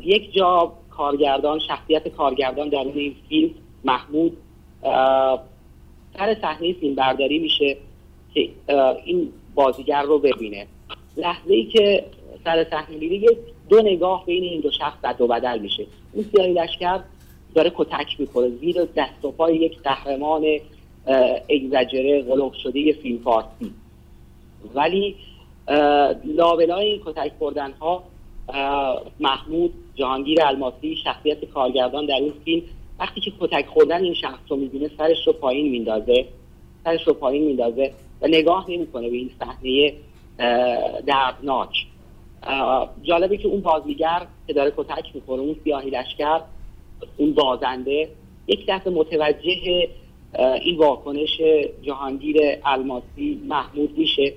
یک 0.00 0.32
جا 0.32 0.72
کارگردان 0.90 1.58
شخصیت 1.58 2.08
کارگردان 2.08 2.68
در 2.68 2.78
این 2.78 3.14
فیلم 3.28 3.50
محمود 3.84 4.36
سر 6.16 6.36
صحنه 6.42 6.72
فیلم 6.72 6.94
برداری 6.94 7.38
میشه 7.38 7.76
که 8.34 8.50
این 9.04 9.32
بازیگر 9.54 10.02
رو 10.02 10.18
ببینه. 10.18 10.66
لحظه 11.16 11.54
ای 11.54 11.64
که 11.64 12.04
سر 12.44 12.66
صحنه 12.70 12.96
میره 12.96 13.36
دو 13.68 13.82
نگاه 13.82 14.26
بین 14.26 14.42
این 14.44 14.60
دو 14.60 14.70
شخص 14.70 15.20
و 15.20 15.26
بدل 15.26 15.58
میشه. 15.58 15.86
اون 16.12 16.24
سیاهی 16.34 16.52
لشکر 16.52 17.00
داره 17.54 17.72
کتک 17.76 18.20
می‌کنه 18.20 18.48
زیر 18.48 18.84
دست 18.96 19.24
و 19.24 19.30
پای 19.30 19.56
یک 19.56 19.78
قهرمان 19.82 20.44
اگزجره 21.50 22.22
غلوف 22.22 22.54
شده 22.54 22.92
فیلم 22.92 23.18
فارسی. 23.18 23.72
ولی 24.74 25.16
لابلای 26.24 26.86
این 26.86 27.00
کتک 27.06 27.32
خوردن 27.38 27.72
ها 27.72 28.02
محمود 29.20 29.72
جهانگیر 29.94 30.42
الماسی 30.42 30.96
شخصیت 31.04 31.44
کارگردان 31.44 32.06
در 32.06 32.14
این 32.14 32.32
فیلم 32.44 32.62
وقتی 32.98 33.20
که 33.20 33.32
کتک 33.40 33.66
خوردن 33.66 34.04
این 34.04 34.14
شخص 34.14 34.40
رو 34.48 34.56
می‌بینه 34.56 34.90
سرش 34.98 35.26
رو 35.26 35.32
پایین 35.32 35.70
میندازه. 35.70 36.26
سرش 36.84 37.06
رو 37.06 37.14
پایین 37.14 37.44
میندازه 37.44 37.92
و 38.20 38.26
نگاه 38.26 38.70
نمی‌کنه 38.70 39.10
به 39.10 39.16
این 39.16 39.30
صحنه 39.38 39.92
دردناک. 41.06 41.86
جالبه 43.02 43.36
که 43.36 43.48
اون 43.48 43.60
بازیگر 43.60 44.26
که 44.46 44.52
داره 44.52 44.72
کتک 44.76 45.14
می‌کنه 45.14 45.40
اون 45.40 45.56
سیاهی 45.64 45.90
لشکر 45.90 46.40
اون 47.16 47.32
بازنده 47.34 48.08
یک 48.46 48.64
دفعه 48.68 48.92
متوجه 48.92 49.88
این 50.62 50.76
واکنش 50.78 51.40
جهانگیر 51.82 52.36
الماسی 52.64 53.40
محمود 53.48 53.98
میشه 53.98 54.32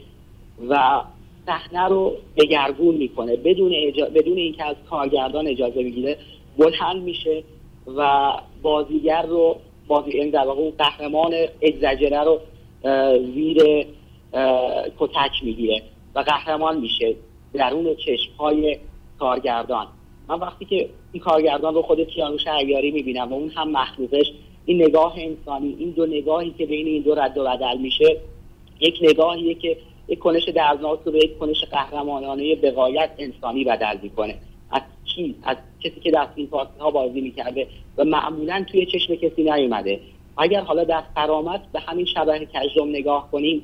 و 0.69 1.01
صحنه 1.45 1.87
رو 1.87 2.13
دگرگون 2.37 2.95
می‌کنه. 2.95 3.35
بدون 3.35 3.71
اجا... 3.75 4.05
بدون 4.05 4.37
اینکه 4.37 4.65
از 4.65 4.75
کارگردان 4.89 5.47
اجازه 5.47 5.83
بگیره 5.83 6.17
بلند 6.57 7.03
میشه 7.03 7.43
و 7.97 8.31
بازیگر 8.61 9.21
رو 9.21 9.55
بازی 9.87 10.11
این 10.11 10.29
در 10.29 10.47
واقع 10.47 10.61
اون 10.61 10.73
قهرمان 10.77 11.33
اگزجره 11.61 12.23
رو 12.23 12.39
زیر 13.33 13.85
کتک 14.99 15.43
می‌گیره 15.43 15.81
و 16.15 16.19
قهرمان 16.19 16.79
میشه. 16.79 17.15
درون 17.53 17.95
چشم 17.95 18.31
های 18.39 18.77
کارگردان. 19.19 19.87
من 20.27 20.39
وقتی 20.39 20.65
که 20.65 20.89
این 21.11 21.23
کارگردان 21.23 21.73
رو 21.73 21.81
خود 21.81 22.07
کیانوش 22.07 22.47
عیاری 22.47 22.91
می‌بینم 22.91 23.33
و 23.33 23.35
اون 23.35 23.49
هم 23.49 23.71
مخلوقش 23.71 24.31
این 24.65 24.83
نگاه 24.83 25.13
انسانی 25.17 25.75
این 25.79 25.89
دو 25.89 26.05
نگاهی 26.05 26.51
که 26.57 26.65
بین 26.65 26.87
این 26.87 27.01
دو 27.01 27.15
رد 27.15 27.37
و 27.37 27.43
بدل 27.43 27.77
میشه 27.77 28.17
یک 28.79 28.99
نگاهیه 29.01 29.53
که 29.53 29.77
یک 30.07 30.19
کنش 30.19 30.49
دردناک 30.49 30.99
رو 31.05 31.11
به 31.11 31.17
یک 31.17 31.37
کنش 31.37 31.63
قهرمانانه 31.71 32.55
بقایت 32.55 33.09
انسانی 33.17 33.63
بدل 33.63 33.97
می‌کنه. 34.01 34.35
از 34.71 34.81
کی 35.05 35.35
از 35.43 35.57
کسی 35.83 35.99
که 35.99 36.11
در 36.11 36.27
این 36.35 36.49
ها 36.79 36.91
بازی 36.91 37.21
می‌کرده 37.21 37.67
و 37.97 38.03
معمولا 38.03 38.65
توی 38.71 38.85
چشم 38.85 39.15
کسی 39.15 39.43
نیومده. 39.43 39.99
اگر 40.37 40.61
حالا 40.61 40.83
در 40.83 41.03
فرامت 41.15 41.61
به 41.73 41.79
همین 41.79 42.05
شبه 42.05 42.47
کجرم 42.53 42.89
نگاه 42.89 43.31
کنیم 43.31 43.61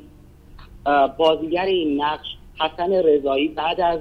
بازیگر 1.17 1.65
این 1.65 2.01
نقش 2.01 2.27
حسن 2.59 2.93
رضایی 2.93 3.47
بعد 3.47 3.81
از 3.81 3.99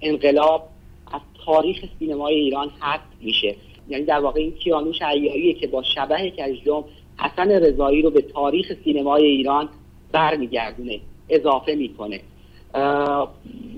انقلاب 0.00 0.68
از 1.12 1.20
تاریخ 1.46 1.84
سینمای 1.98 2.34
ایران 2.34 2.70
حذف 2.80 3.00
میشه. 3.20 3.56
یعنی 3.88 4.04
در 4.04 4.18
واقع 4.18 4.40
این 4.40 4.52
کیانوش 4.52 5.02
عیاریه 5.02 5.54
که 5.54 5.66
با 5.66 5.82
شبه 5.82 6.30
کجدم 6.30 6.84
حسن 7.18 7.50
رضایی 7.50 8.02
رو 8.02 8.10
به 8.10 8.22
تاریخ 8.22 8.72
سینمای 8.84 9.26
ایران 9.26 9.68
برمیگردونه 10.12 11.00
اضافه 11.28 11.74
می‌کنه. 11.74 12.20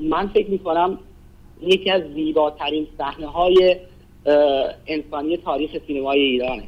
من 0.01 0.29
فکر 0.35 0.51
می‌کنم 0.51 0.99
یکی 1.63 1.91
از 1.91 2.03
زیباترین 2.15 2.87
صحنه 2.99 3.27
های 3.27 3.77
انسانی 4.87 5.37
تاریخ 5.37 5.71
سینمای 5.87 6.21
ایرانه. 6.21 6.63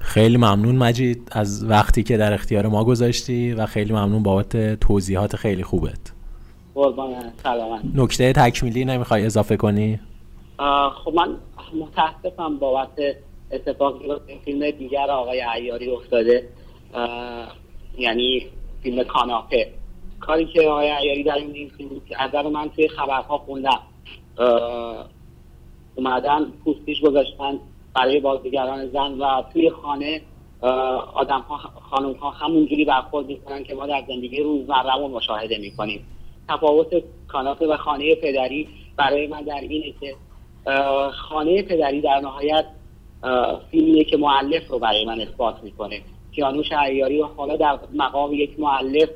خیلی 0.00 0.36
ممنون 0.36 0.76
مجید 0.76 1.28
از 1.32 1.64
وقتی 1.68 2.02
که 2.02 2.16
در 2.16 2.32
اختیار 2.32 2.66
ما 2.66 2.84
گذاشتی 2.84 3.52
و 3.52 3.66
خیلی 3.66 3.92
ممنون 3.92 4.22
بابت 4.22 4.80
توضیحات 4.80 5.36
خیلی 5.36 5.62
خوبت. 5.62 6.12
قربان 6.74 7.14
سلامت. 7.42 7.80
نکته 7.94 8.32
تکمیلی 8.32 8.84
نمی‌خوای 8.84 9.26
اضافه 9.26 9.56
کنی؟ 9.56 10.00
خب 11.04 11.14
من 11.14 11.36
متاسفم 11.80 12.58
بابت 12.58 12.88
اتفاقی 13.52 14.08
که 14.08 14.38
فیلم 14.44 14.70
دیگر 14.70 15.10
آقای 15.10 15.40
عیاری 15.40 15.90
افتاده. 15.90 16.48
یعنی 17.98 18.46
فیلم 18.82 19.04
کاناپه. 19.04 19.68
کاری 20.20 20.46
که 20.46 20.62
آقای 20.62 20.90
عیاری 20.90 21.24
در 21.24 21.34
این 21.34 21.70
فیلم 21.76 21.90
از 22.18 22.46
من 22.46 22.68
توی 22.68 22.88
خبرها 22.88 23.38
خوندم. 23.38 23.80
اومدن 25.94 26.44
پوستیش 26.64 27.00
گذاشتن 27.00 27.58
برای 27.94 28.20
بازیگران 28.20 28.86
زن 28.86 29.12
و 29.12 29.42
توی 29.52 29.70
خانه 29.70 30.22
آدم 31.14 31.40
ها 31.40 31.56
خانم 31.90 32.12
ها 32.12 32.30
همونجوری 32.30 32.84
برخورد 32.84 33.26
می‌کنن 33.26 33.64
که 33.64 33.74
ما 33.74 33.86
در 33.86 34.04
زندگی 34.08 34.42
روزمرهمون 34.42 35.10
مشاهده 35.10 35.58
می‌کنیم. 35.58 36.06
تفاوت 36.48 36.86
کاناپه 37.28 37.66
و 37.66 37.76
خانه 37.76 38.14
پدری 38.14 38.68
برای 38.96 39.26
من 39.26 39.42
در 39.42 39.60
اینه 39.60 39.94
که 40.00 40.14
خانه 41.12 41.62
پدری 41.62 42.00
در 42.00 42.20
نهایت 42.20 42.64
فیلمیه 43.70 44.04
که 44.04 44.16
معلف 44.16 44.68
رو 44.68 44.78
برای 44.78 45.04
من 45.04 45.20
اثبات 45.20 45.62
می‌کنه. 45.62 46.00
کیانوش 46.34 46.72
عیاری 46.72 47.20
و 47.20 47.26
حالا 47.26 47.56
در 47.56 47.78
مقام 47.94 48.34
یک 48.34 48.60
معلف 48.60 49.08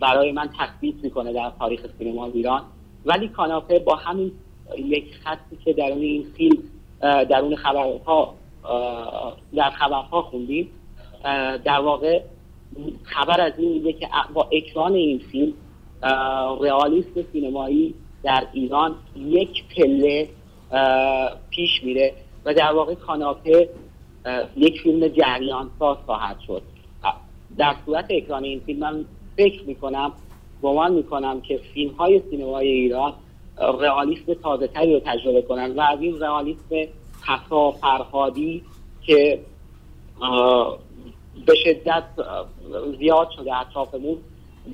برای 0.00 0.32
من 0.32 0.50
تثبیت 0.58 0.94
می‌کنه 1.02 1.32
در 1.32 1.52
تاریخ 1.58 1.86
سینما 1.98 2.26
ایران. 2.26 2.62
ولی 3.04 3.28
کاناپه 3.28 3.78
با 3.78 3.94
همین 3.94 4.32
یک 4.78 5.04
خطی 5.24 5.56
که 5.64 5.72
در 5.72 5.84
این 5.84 6.26
فیلم 6.36 6.62
درون 7.02 7.56
خبرها 7.56 8.34
در 9.54 9.70
خبرها 9.70 10.22
خوندیم. 10.22 10.68
در 11.64 11.80
واقع 11.80 12.22
خبر 13.02 13.40
از 13.40 13.52
این 13.58 13.72
میده 13.72 13.92
که 13.92 14.08
با 14.34 14.48
اکران 14.52 14.94
این 14.94 15.18
فیلم 15.18 15.52
رئالیسم 16.60 17.22
سینمایی 17.32 17.94
در 18.22 18.46
ایران 18.52 18.94
یک 19.16 19.64
پله 19.76 20.28
پیش 21.50 21.82
میره 21.82 22.12
و 22.44 22.54
در 22.54 22.72
واقع 22.72 22.94
کاناپه 22.94 23.68
یک 24.56 24.80
فیلم 24.80 25.08
جریان 25.08 25.70
ساز 25.78 25.96
خواهد 26.06 26.36
شد. 26.46 26.62
در 27.58 27.74
صورت 27.86 28.06
اکران 28.10 28.44
این 28.44 28.60
فیلم 28.60 28.80
من 28.80 29.04
فکر 29.36 29.62
می‌کنم 29.64 30.12
گمان 30.62 30.92
می‌کنم 30.92 31.40
که 31.40 31.60
فیلم 31.74 31.94
های 31.94 32.22
سینمای 32.30 32.68
ایران 32.68 33.12
رئالیسم 33.58 34.34
تازه 34.34 34.66
تری 34.66 34.94
رو 34.94 35.00
تجربه 35.00 35.42
کنن 35.42 35.72
و 35.76 35.80
از 35.80 36.00
این 36.00 36.20
رئالیسم 36.20 36.92
حسا 37.26 37.70
فرهادی 37.70 38.62
که 39.06 39.40
به 41.46 41.54
شدت 41.64 42.04
زیاد 42.98 43.30
شده 43.36 43.56
اطرافمون 43.56 44.18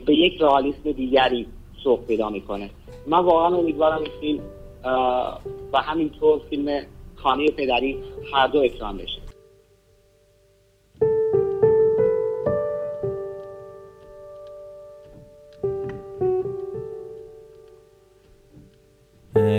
به 0.06 0.14
یک 0.14 0.40
رئالیسم 0.40 0.92
دیگری 0.92 1.46
سوق 1.84 2.06
پیدا 2.06 2.30
می‌کنه. 2.30 2.70
من 3.06 3.18
واقعا 3.18 3.58
امیدوارم 3.58 4.02
این 4.02 4.10
فیلم 4.20 4.42
و 5.72 5.82
همینطور 5.82 6.40
فیلم 6.50 6.82
خانه 7.16 7.50
پدری 7.50 7.98
هر 8.32 8.46
دو 8.46 8.58
اکران 8.58 8.96
بشه. 8.96 9.27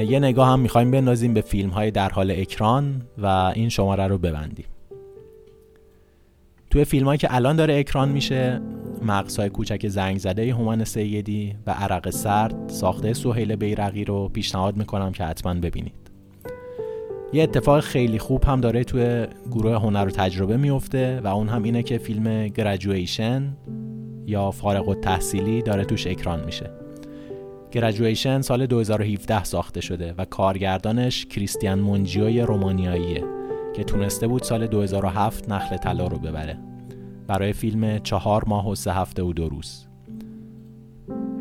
یه 0.09 0.19
نگاه 0.19 0.47
هم 0.47 0.59
می‌خوایم 0.59 0.91
بندازیم 0.91 1.33
به 1.33 1.41
فیلم 1.41 1.69
های 1.69 1.91
در 1.91 2.09
حال 2.09 2.31
اکران 2.31 3.01
و 3.17 3.25
این 3.55 3.69
شماره 3.69 4.07
رو 4.07 4.17
ببندیم. 4.17 4.65
توی 6.69 6.85
فیلم 6.85 7.05
هایی 7.05 7.17
که 7.17 7.35
الان 7.35 7.55
داره 7.55 7.79
اکران 7.79 8.09
میشه 8.09 8.61
مقصای 9.05 9.49
کوچک 9.49 9.87
زنگ 9.87 10.17
زده 10.17 10.53
هومن 10.53 10.83
سیدی 10.83 11.55
و 11.67 11.71
عرق 11.71 12.09
سرد 12.09 12.55
ساخته 12.69 13.13
سهیل 13.13 13.55
بیرقی 13.55 14.05
رو 14.05 14.29
پیشنهاد 14.29 14.77
می‌کنم 14.77 15.11
که 15.11 15.23
حتما 15.23 15.53
ببینید. 15.53 15.93
یه 17.33 17.43
اتفاق 17.43 17.79
خیلی 17.79 18.19
خوب 18.19 18.43
هم 18.43 18.61
داره 18.61 18.83
توی 18.83 19.27
گروه 19.51 19.75
هنر 19.75 20.05
و 20.07 20.11
تجربه 20.11 20.57
میفته 20.57 21.21
و 21.23 21.27
اون 21.27 21.49
هم 21.49 21.63
اینه 21.63 21.83
که 21.83 21.97
فیلم 21.97 22.47
گرجویشن 22.47 23.57
یا 24.25 24.51
فارغ 24.51 24.89
التحصیلی 24.89 25.61
داره 25.61 25.85
توش 25.85 26.07
اکران 26.07 26.45
میشه. 26.45 26.78
گرجویشن 27.71 28.41
سال 28.41 28.65
2017 28.65 29.43
ساخته 29.43 29.81
شده 29.81 30.13
و 30.17 30.25
کارگردانش 30.25 31.25
کریستیان 31.25 31.79
مونجیوی 31.79 32.41
رومانیاییه 32.41 33.23
که 33.75 33.83
تونسته 33.83 34.27
بود 34.27 34.43
سال 34.43 34.67
2007 34.67 35.49
نخل 35.49 35.77
طلا 35.77 36.07
رو 36.07 36.19
ببره. 36.19 36.57
برای 37.27 37.53
فیلم 37.53 37.99
چهار 37.99 38.43
ماه 38.47 38.69
و 38.69 38.75
سه 38.75 38.93
هفته 38.93 39.23
و 39.23 39.33
دو 39.33 39.49
روز. 39.49 39.87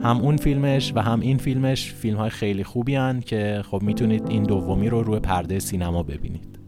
هم 0.03 0.21
اون 0.21 0.37
فیلمش 0.37 0.93
و 0.95 1.01
هم 1.01 1.21
این 1.21 1.39
فیلمش 1.39 1.93
فیلم 1.93 2.17
های 2.17 2.31
خیلی 2.31 2.65
خوبی 2.65 2.95
هن 2.95 3.21
که 3.21 3.63
خب 3.71 3.83
می‌تونید 3.83 4.29
این 4.29 4.43
دومی 4.43 4.89
رو 4.89 5.03
روی 5.03 5.21
پرده 5.21 5.59
سینما 5.59 6.03
ببینید. 6.03 6.59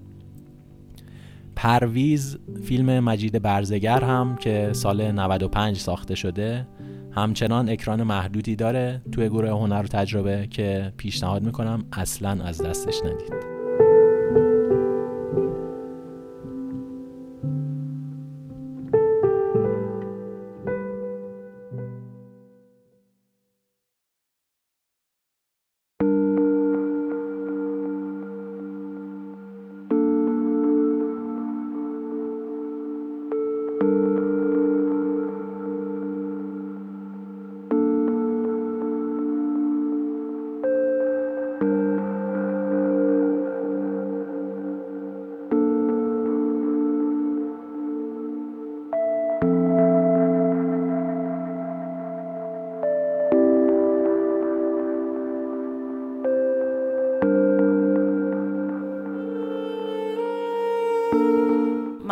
پرویز 1.57 2.39
فیلم 2.65 3.01
مجید 3.01 3.43
برزگر 3.43 4.05
هم 4.05 4.37
که 4.37 4.71
سال 4.73 5.13
95 5.13 5.77
ساخته 5.77 6.15
شده 6.15 6.67
همچنان 7.13 7.69
اکران 7.69 8.03
محدودی 8.03 8.57
داره 8.57 9.03
توی 9.13 9.29
گروه 9.29 9.51
هنر 9.51 9.83
و 9.85 9.87
تجربه 9.87 10.47
که 10.47 10.93
پیشنهاد 10.97 11.43
می‌کنم 11.43 11.85
اصلا 11.93 12.45
از 12.45 12.63
دستش 12.63 13.01
ندید. 13.05 13.50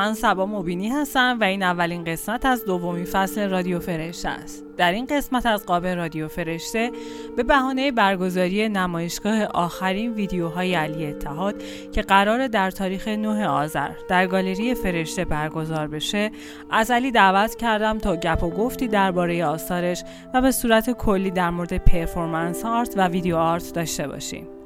من 0.09 0.15
سبا 0.15 0.47
مبینی 0.47 0.89
هستم 0.89 1.39
و 1.41 1.45
این 1.45 1.63
اولین 1.63 2.05
قسمت 2.05 2.47
از 2.47 2.65
دومین 2.65 3.05
فصل 3.05 3.49
رادیو 3.49 3.81
فرشته 3.81 4.29
است. 4.29 4.65
در 4.77 4.93
این 4.93 5.07
قسمت 5.07 5.47
از 5.47 5.67
قاب 5.67 5.87
رادیو 5.87 6.29
فرشته 6.29 6.91
به 7.37 7.43
بهانه 7.43 7.93
برگزاری 7.93 8.69
نمایشگاه 8.69 9.45
آخرین 9.45 10.13
ویدیوهای 10.13 10.75
علی 10.75 11.07
اتحاد 11.07 11.63
که 11.93 12.03
قرار 12.03 12.47
در 12.47 12.71
تاریخ 12.71 13.09
9 13.09 13.49
آذر 13.49 13.91
در 14.09 14.27
گالری 14.27 14.75
فرشته 14.75 15.25
برگزار 15.25 15.89
بشه 15.89 16.31
از 16.71 16.91
علی 16.91 17.11
دعوت 17.11 17.55
کردم 17.55 17.99
تا 17.99 18.17
گپ 18.17 18.43
و 18.43 18.51
گفتی 18.51 18.89
درباره 18.89 19.45
آثارش 19.45 20.05
و 20.35 20.43
به 20.43 20.51
صورت 20.51 20.91
کلی 20.91 21.31
در 21.31 21.51
مورد 21.51 21.77
پرفورمنس 21.77 22.65
آرت 22.65 22.95
و 22.97 23.09
ویدیو 23.09 23.37
آرت 23.37 23.73
داشته 23.75 24.09
باشیم. 24.09 24.58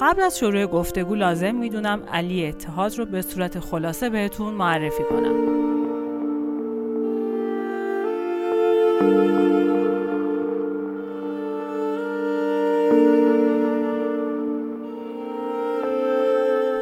قبل 0.00 0.22
از 0.22 0.38
شروع 0.38 0.66
گفتگو 0.66 1.14
لازم 1.14 1.54
می‌دونم 1.54 2.02
علی 2.12 2.46
اتحاد 2.46 2.98
رو 2.98 3.06
به 3.06 3.22
صورت 3.22 3.60
خلاصه 3.60 4.10
بهتون 4.10 4.54
معرفی 4.54 5.02
کنم. 5.10 5.56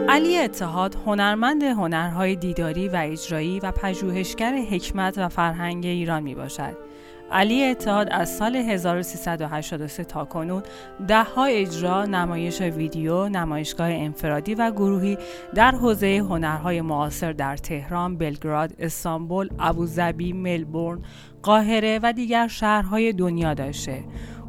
علی 0.09 0.39
اتحاد 0.39 0.97
هنرمند 1.07 1.63
هنرهای 1.63 2.37
دیداری 2.37 2.89
و 2.89 2.97
اجرایی 2.97 3.61
و 3.61 3.73
پژوهشگر 3.73 4.55
حکمت 4.55 5.19
و 5.19 5.29
فرهنگ 5.29 5.87
ایران 5.87 6.23
می 6.23 6.35
باشد 6.35 6.84
علی 7.35 7.65
اتحاد 7.65 8.09
از 8.11 8.37
سال 8.37 8.57
1383 8.57 10.05
تا 10.05 10.25
کنون 10.25 10.63
ده 11.09 11.23
ها 11.23 11.45
اجرا 11.45 12.05
نمایش 12.05 12.61
ویدیو، 12.61 13.29
نمایشگاه 13.29 13.89
انفرادی 13.91 14.55
و 14.55 14.71
گروهی 14.71 15.19
در 15.55 15.71
حوزه 15.71 16.19
هنرهای 16.29 16.81
معاصر 16.81 17.33
در 17.33 17.57
تهران، 17.57 18.17
بلگراد، 18.17 18.73
استانبول، 18.79 19.49
ابوظبی، 19.59 20.33
ملبورن، 20.33 21.03
قاهره 21.43 22.01
و 22.03 22.13
دیگر 22.13 22.49
شهرهای 22.49 23.13
دنیا 23.13 23.55
داشته. 23.55 24.05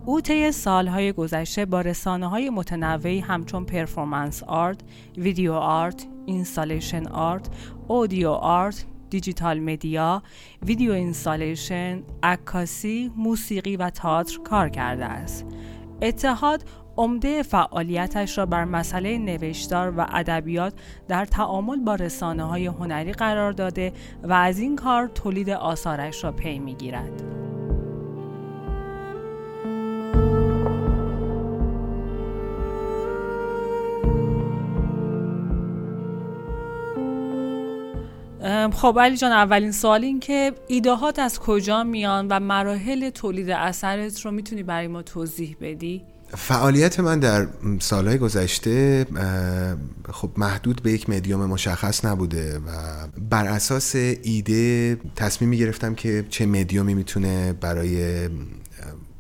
او 0.06 0.21
طی 0.21 0.52
سالهای 0.52 1.13
گذشته 1.13 1.65
با 1.65 1.82
رسانه 1.82 2.28
های 2.30 2.50
متنوعی 2.50 3.19
همچون 3.19 3.65
performance 3.65 4.43
art، 4.43 4.79
video 5.17 5.53
art، 5.53 6.08
installation 6.25 7.08
art، 7.08 7.49
audio 7.88 8.29
art، 8.29 8.86
digital 9.15 9.60
media، 9.60 10.23
video 10.65 10.91
installation، 10.91 12.03
عکاسی، 12.23 13.12
موسیقی 13.17 13.75
و 13.75 13.89
تئاتر 13.89 14.39
کار 14.43 14.69
کرده 14.69 15.06
است. 15.06 15.45
اتحاد 16.01 16.63
عمده 16.97 17.43
فعالیتش 17.43 18.38
را 18.38 18.45
بر 18.45 18.65
مسئله 18.65 19.17
نوشتار 19.17 19.93
و 19.97 20.06
ادبیات 20.10 20.73
در 21.08 21.25
تعامل 21.25 21.80
با 21.80 21.95
رسانه 21.95 22.43
های 22.43 22.65
هنری 22.65 23.12
قرار 23.12 23.51
داده 23.51 23.93
و 24.23 24.34
از 24.34 24.60
این 24.60 24.75
کار 24.75 25.08
تولید 25.08 25.49
آثارش 25.49 26.23
را 26.23 26.32
پی 26.32 26.60
می‌گیرد. 26.60 27.23
خب 38.71 38.97
علی 39.01 39.17
جان 39.17 39.32
اولین 39.32 39.71
سوال 39.71 40.04
این 40.04 40.19
که 40.19 40.54
ایدهات 40.67 41.19
از 41.19 41.39
کجا 41.39 41.84
میان 41.84 42.28
و 42.28 42.39
مراحل 42.39 43.10
تولید 43.10 43.49
اثرت 43.49 44.21
رو 44.21 44.32
می‌تونی 44.32 44.63
برای 44.63 44.88
ما 44.88 45.01
توضیح 45.01 45.56
بدی؟ 45.62 46.01
فعالیت 46.38 46.99
من 46.99 47.19
در 47.19 47.47
سالهای 47.80 48.17
گذشته 48.17 49.06
خب 50.12 50.30
محدود 50.38 50.82
به 50.84 50.91
یک 50.91 51.10
مدیوم 51.10 51.45
مشخص 51.45 52.06
نبوده 52.06 52.60
و 52.60 52.71
بر 53.30 53.47
اساس 53.47 53.95
ایده 53.95 54.95
تصمیم 55.15 55.49
می 55.49 55.58
گرفتم 55.58 55.95
که 55.95 56.25
چه 56.30 56.45
مدیومی 56.45 56.93
می‌تونه 56.93 57.54
برای 57.54 58.30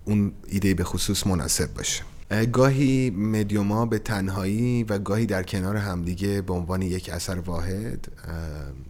اون 0.05 0.31
ایده 0.47 0.73
به 0.73 0.83
خصوص 0.83 1.27
مناسب 1.27 1.73
باشه 1.73 2.03
گاهی 2.29 3.09
مدیوما 3.09 3.85
به 3.85 3.99
تنهایی 3.99 4.83
و 4.83 4.99
گاهی 4.99 5.25
در 5.25 5.43
کنار 5.43 5.77
همدیگه 5.77 6.41
به 6.41 6.53
عنوان 6.53 6.81
یک 6.81 7.09
اثر 7.09 7.39
واحد 7.39 8.07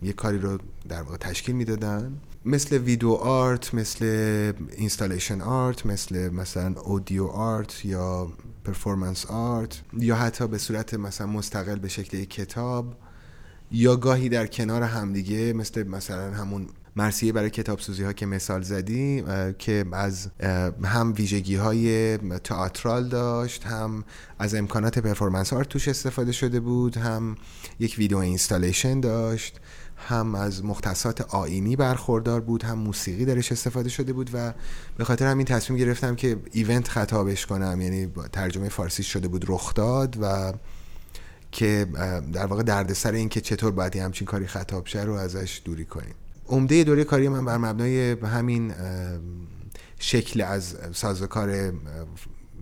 یک 0.01 0.15
کاری 0.15 0.37
رو 0.37 0.57
در 0.89 1.01
واقع 1.01 1.17
تشکیل 1.17 1.55
می‌دادن. 1.55 2.17
مثل 2.45 2.77
ویدیو 2.77 3.09
آرت 3.11 3.73
مثل 3.73 4.05
installation 4.77 5.41
art 5.41 5.85
مثل 5.85 6.29
مثلا 6.29 6.81
audio 6.81 7.25
art 7.25 7.85
یا 7.85 8.31
performance 8.63 9.25
art 9.25 9.81
یا 9.97 10.15
حتی 10.15 10.47
به 10.47 10.57
صورت 10.57 10.93
مثلا 10.93 11.27
مستقل 11.27 11.75
به 11.75 11.87
شکل 11.87 12.17
یک 12.17 12.29
کتاب 12.29 12.95
یا 13.71 13.95
گاهی 13.95 14.29
در 14.29 14.47
کنار 14.47 14.83
همدیگه 14.83 15.53
مثل 15.53 15.87
مثلا 15.87 16.33
همون 16.33 16.67
مرثیه 16.95 17.31
برای 17.31 17.49
کتاب 17.49 17.79
سوزی 17.79 18.03
ها 18.03 18.13
که 18.13 18.25
مثال 18.25 18.61
زدی 18.61 19.23
که 19.57 19.85
از 19.91 20.29
هم 20.83 21.13
ویژگی 21.17 21.55
های 21.55 22.17
تئاترال 22.17 23.07
داشت 23.07 23.63
هم 23.65 24.03
از 24.39 24.55
امکانات 24.55 24.99
performance 24.99 25.53
art 25.53 25.69
توش 25.69 25.87
استفاده 25.87 26.31
شده 26.31 26.59
بود 26.59 26.97
هم 26.97 27.35
یک 27.79 27.95
video 27.97 28.17
installation 28.17 28.99
داشت 28.99 29.59
هم 29.97 30.35
از 30.35 30.65
مختصات 30.65 31.21
آینی 31.21 31.75
برخوردار 31.75 32.41
بود 32.41 32.63
هم 32.63 32.77
موسیقی 32.77 33.25
درش 33.25 33.51
استفاده 33.51 33.89
شده 33.89 34.13
بود 34.13 34.29
و 34.33 34.53
به 34.97 35.03
خاطر 35.03 35.27
همین 35.27 35.45
تصمیم 35.45 35.79
گرفتم 35.79 36.15
که 36.15 36.37
ایونت 36.51 36.87
خطابش 36.87 37.45
کنم. 37.45 37.81
یعنی 37.81 38.07
ترجمه 38.31 38.69
فارسی 38.69 39.03
شده 39.03 39.27
بود 39.27 39.45
رخ 39.47 39.73
داد 39.73 40.17
و 40.21 40.53
که 41.51 41.87
در 42.33 42.45
واقع 42.45 42.63
دردسر 42.63 43.11
این 43.11 43.29
که 43.29 43.41
چطور 43.41 43.71
باید 43.71 43.95
همچین 43.95 44.27
کاری 44.27 44.47
خطاب 44.47 44.85
شه 44.85 45.03
رو 45.03 45.13
ازش 45.13 45.61
دوری 45.65 45.85
کنیم. 45.85 46.15
عمده 46.47 46.83
دوره 46.83 47.03
کاری 47.03 47.29
من 47.29 47.45
بر 47.45 47.57
مبنای 47.57 48.11
همین 48.11 48.73
شکل 49.99 50.41
از 50.41 50.77
سازوکار 50.93 51.73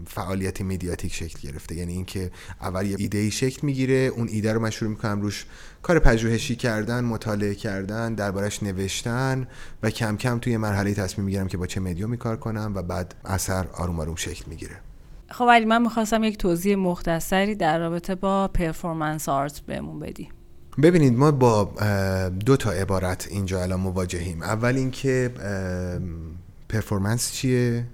فعالیت 0.08 0.62
میدیاتیک 0.62 1.14
شکل 1.14 1.50
گرفته. 1.50 1.76
یعنی 1.76 1.94
اینکه 1.94 2.32
اول 2.62 2.86
یه 2.86 2.96
ایده 3.00 3.18
ای 3.18 3.32
شکل 3.32 3.60
می‌گیره 3.64 3.96
اون 3.96 4.28
ایده 4.28 4.54
رو 4.54 4.60
من 4.60 4.70
شروع 4.70 4.90
می‌کنم 4.90 5.22
روش 5.22 5.46
کار 5.82 6.00
پژوهشی 6.00 6.56
کردن 6.56 7.04
مطالعه 7.04 7.56
کردن 7.56 8.14
دربارش 8.14 8.64
نوشتن 8.64 9.48
و 9.84 9.90
کم 9.90 10.18
کم 10.18 10.40
توی 10.40 10.58
مرحله 10.58 10.94
تصمیم 10.94 11.26
می‌گیرم 11.26 11.48
که 11.48 11.58
با 11.58 11.68
چه 11.68 11.80
مدیومی 11.80 12.18
کار 12.18 12.38
کنم 12.38 12.72
و 12.76 12.82
بعد 12.82 13.16
اثر 13.26 13.68
آروم 13.68 14.00
آروم 14.00 14.16
شکل 14.16 14.44
می‌گیره. 14.48 14.76
خب 15.30 15.46
ولی 15.48 15.66
من 15.66 15.82
می‌خواستم 15.82 16.24
یک 16.24 16.38
توضیح 16.38 16.76
مختصری 16.76 17.56
در 17.56 17.80
رابطه 17.80 18.16
با 18.16 18.48
performance 18.48 19.30
art 19.30 19.60
بهمون 19.60 20.00
بدی. 20.00 20.30
ببینید 20.82 21.14
ما 21.14 21.32
با 21.32 21.64
دو 22.46 22.58
تا 22.58 22.72
عبارت 22.72 23.28
اینجا 23.30 23.64
الان 23.64 23.80
مواجهیم. 23.80 24.42
اول 24.44 24.76
اینکه 24.76 25.32
performance 26.70 27.32
چیه؟ 27.32 27.86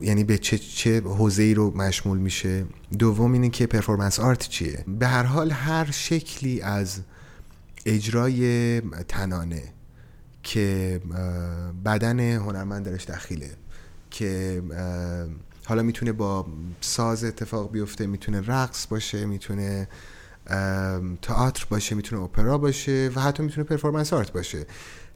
یعنی 0.00 0.24
به 0.24 0.38
چه 0.38 0.58
چه 0.58 1.00
حوزه 1.00 1.42
ای 1.42 1.54
رو 1.54 1.76
مشمول 1.76 2.18
میشه؟ 2.18 2.64
دوم 2.98 3.32
اینه 3.32 3.48
که 3.48 3.66
performance 3.66 4.20
art 4.20 4.48
چیه؟ 4.48 4.84
به 4.98 5.06
هر 5.06 5.22
حال 5.22 5.50
هر 5.50 5.90
شکلی 5.90 6.60
از 6.60 7.00
اجرای 7.86 8.80
تنانه 9.08 9.62
که 10.42 11.00
بدن 11.84 12.20
هنرمند 12.20 12.84
درش 12.84 13.04
دخیله 13.04 13.50
که 14.10 14.62
حالا 15.64 15.82
می‌تونه 15.82 16.12
با 16.12 16.46
ساز 16.80 17.24
اتفاق 17.24 17.72
بیفته 17.72 18.06
می‌تونه 18.06 18.40
رقص 18.46 18.86
باشه 18.86 19.26
می‌تونه 19.26 19.88
تئاتر 21.22 21.66
باشه 21.70 21.94
می‌تونه 21.94 22.22
اپرا 22.22 22.58
باشه 22.58 23.10
و 23.14 23.20
حتی 23.20 23.42
می‌تونه 23.42 23.64
performance 23.64 24.12
art 24.12 24.32
باشه. 24.32 24.66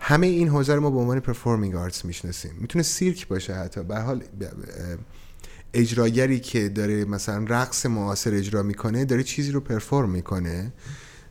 همه 0.01 0.27
این 0.27 0.49
حوزه 0.49 0.75
رو 0.75 0.81
ما 0.81 0.90
به 0.90 0.99
عنوان 0.99 1.21
performing 1.21 1.75
arts 1.75 2.05
می‌شناسیم. 2.05 2.53
می‌تونه 2.61 2.83
سیرک 2.83 3.29
باشه 3.29 3.55
حتی. 3.55 3.83
به 3.83 3.99
حال 3.99 4.25
اجراگری 5.75 6.40
که 6.40 6.68
داره 6.68 7.05
مثلا 7.05 7.45
رقص 7.49 7.87
معاصر 7.87 8.35
اجرا 8.35 8.62
می‌کنه 8.62 9.05
داره 9.05 9.23
چیزی 9.23 9.53
رو 9.53 9.61
perform 9.61 10.11
می‌کنه. 10.11 10.73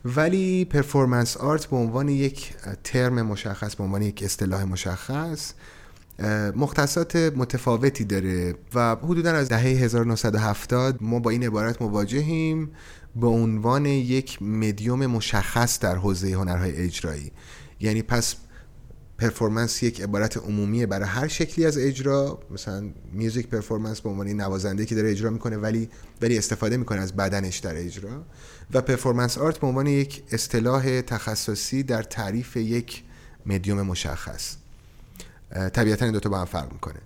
ولی 0.04 0.64
performance 0.64 1.36
art 1.36 1.66
به 1.66 1.76
عنوان 1.76 2.08
یک 2.08 2.54
ترم 2.84 3.22
مشخص 3.22 3.74
به 3.74 3.84
عنوان 3.84 4.02
یک 4.02 4.22
اصطلاح 4.22 4.64
مشخص 4.64 5.52
مختصات 6.56 7.16
متفاوتی 7.16 8.04
داره 8.04 8.54
و 8.74 8.96
حدودا 8.96 9.30
از 9.30 9.48
دهه 9.48 9.60
1970 9.60 10.98
ما 11.00 11.18
با 11.18 11.30
این 11.30 11.44
عبارت 11.44 11.82
مواجهیم 11.82 12.70
به 13.16 13.26
عنوان 13.26 13.86
یک 13.86 14.42
مدیوم 14.42 15.06
مشخص 15.06 15.78
در 15.78 15.96
حوزه 15.96 16.32
هنرهای 16.32 16.76
اجرایی. 16.76 17.32
یعنی 17.80 18.02
پس 18.02 18.36
performance 19.18 19.82
یک 19.82 20.00
عبارت 20.00 20.36
عمومیه 20.36 20.86
برای 20.86 21.08
هر 21.08 21.28
شکلی 21.28 21.66
از 21.66 21.78
اجرا 21.78 22.40
مثلا 22.50 22.90
music 23.12 23.48
performance 23.48 24.00
به 24.00 24.08
عنوان 24.08 24.28
نوازنده 24.28 24.86
که 24.86 24.94
داره 24.94 25.10
اجرا 25.10 25.30
می‌کنه 25.30 25.56
ولی 25.56 25.88
ولی 26.20 26.38
استفاده 26.38 26.76
می‌کنه 26.76 27.00
از 27.00 27.16
بدنش 27.16 27.58
در 27.58 27.76
اجرا. 27.76 28.24
و 28.74 28.80
performance 28.80 29.38
art 29.38 29.58
به 29.58 29.66
عنوان 29.66 29.86
یک 29.86 30.22
اصطلاح 30.32 31.00
تخصصی 31.00 31.82
در 31.82 32.02
تعریف 32.02 32.56
یک 32.56 33.02
مدیوم 33.46 33.82
مشخص. 33.82 34.56
طبیعتا 35.52 36.04
این 36.04 36.12
دوتا 36.12 36.28
با 36.28 36.38
هم 36.38 36.44
فرق 36.44 36.72
می‌کنه. 36.72 36.98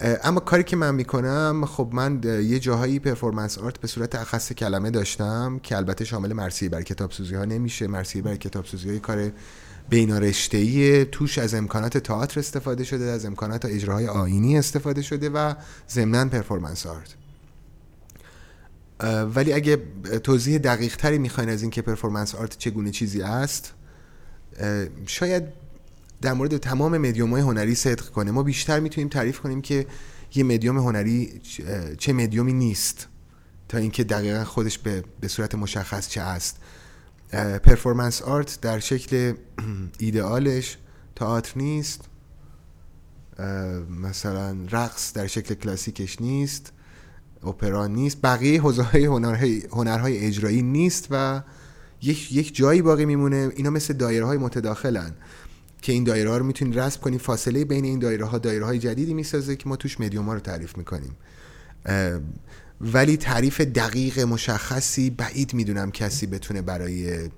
اما 0.00 0.40
کاری 0.40 0.62
که 0.62 0.76
من 0.76 0.94
می‌کنم 0.94 1.64
خب 1.68 1.88
من 1.92 2.20
یه 2.24 2.58
جاهایی 2.58 2.98
performance 2.98 3.58
art 3.58 3.78
به 3.78 3.88
صورت 3.88 4.14
اخص 4.14 4.52
کلمه 4.52 4.90
داشتم 4.90 5.60
که 5.62 5.76
البته 5.76 6.04
شامل 6.04 6.32
مرثیه 6.32 6.68
بر 6.68 6.82
کتاب 6.82 7.10
سوزی 7.10 7.34
ها 7.34 7.44
نمیشه. 7.44 7.86
مرثیه 7.86 8.22
بر 8.22 8.36
کتاب 8.36 8.64
سوزی 8.64 8.88
های 8.88 8.98
کار 9.00 9.32
بینارشته‌ایه 9.88 11.04
توش 11.04 11.38
از 11.38 11.54
امکانات 11.54 11.98
تئاتر 11.98 12.40
استفاده 12.40 12.84
شده 12.84 13.04
از 13.04 13.24
امکانات 13.24 13.64
اجراهای 13.64 14.06
آیینی 14.06 14.58
استفاده 14.58 15.02
شده 15.02 15.30
و 15.30 15.54
ضمنا 15.90 16.28
performance 16.28 16.86
art 16.86 17.14
ولی 19.34 19.52
اگه 19.52 19.82
توضیح 20.22 20.58
دقیق 20.58 20.96
تری 20.96 21.18
می‌خواین 21.18 21.50
از 21.50 21.62
اینکه 21.62 21.82
performance 21.82 22.34
art 22.34 22.58
چگونه 22.58 22.90
چیزی 22.90 23.22
است 23.22 23.72
شاید 25.06 25.44
در 26.24 26.32
مورد 26.32 26.56
تمام 26.56 26.98
مدیوم 26.98 27.30
های 27.30 27.42
هنری 27.42 27.74
صدق 27.74 28.08
کنه. 28.08 28.30
ما 28.30 28.42
بیشتر 28.42 28.80
می‌تونیم 28.80 29.08
تعریف 29.08 29.40
کنیم 29.40 29.62
که 29.62 29.86
یه 30.34 30.44
مدیوم 30.44 30.78
هنری 30.78 31.40
چه 31.98 32.12
مدیومی 32.12 32.52
نیست 32.52 33.08
تا 33.68 33.78
اینکه 33.78 34.04
دقیقا 34.04 34.44
خودش 34.44 34.78
به, 34.78 35.04
به 35.20 35.28
صورت 35.28 35.54
مشخص 35.54 36.08
چه 36.08 36.20
است. 36.20 36.56
پرفورمنس 37.62 38.22
آرت 38.22 38.58
در 38.60 38.78
شکل 38.78 39.34
ایدئالش 39.98 40.78
تئاتر 41.16 41.52
نیست. 41.56 42.00
مثلا 44.02 44.56
رقص 44.70 45.12
در 45.12 45.26
شکل 45.26 45.54
کلاسیکش 45.54 46.20
نیست. 46.20 46.72
اپرا 47.42 47.86
نیست. 47.86 48.18
بقیه 48.22 48.60
حوزه 48.60 48.82
های 48.82 49.04
هنرهای, 49.04 49.62
هنرهای 49.72 50.18
اجرایی 50.18 50.62
نیست 50.62 51.06
و 51.10 51.42
یک, 52.02 52.32
یک 52.32 52.56
جایی 52.56 52.82
باقی 52.82 53.04
میمونه. 53.04 53.50
اینا 53.56 53.70
مثل 53.70 53.94
دایره 53.94 54.26
های 54.26 54.38
متداخلن. 54.38 55.14
که 55.84 55.92
این 55.92 56.04
دایره 56.04 56.30
ها 56.30 56.36
رو 56.36 56.44
می‌تونید 56.44 56.78
رسم 56.78 57.00
کنید 57.00 57.20
فاصله 57.20 57.64
بین 57.64 57.84
این 57.84 57.98
دایره 57.98 58.26
ها 58.26 58.38
دایره 58.38 58.64
های 58.64 58.78
جدیدی 58.78 59.14
می‌سازه 59.14 59.56
که 59.56 59.68
ما 59.68 59.76
توش 59.76 60.00
مدیوم 60.00 60.26
ها 60.26 60.34
رو 60.34 60.40
تعریف 60.40 60.78
می‌کنیم. 60.78 61.16
ولی 62.80 63.16
تعریف 63.16 63.60
دقیق 63.60 64.20
مشخصی 64.20 65.10
بعید 65.10 65.54
می‌دونم 65.54 65.90
کسی 65.90 66.26
بتونه 66.26 66.62
برای 66.62 67.30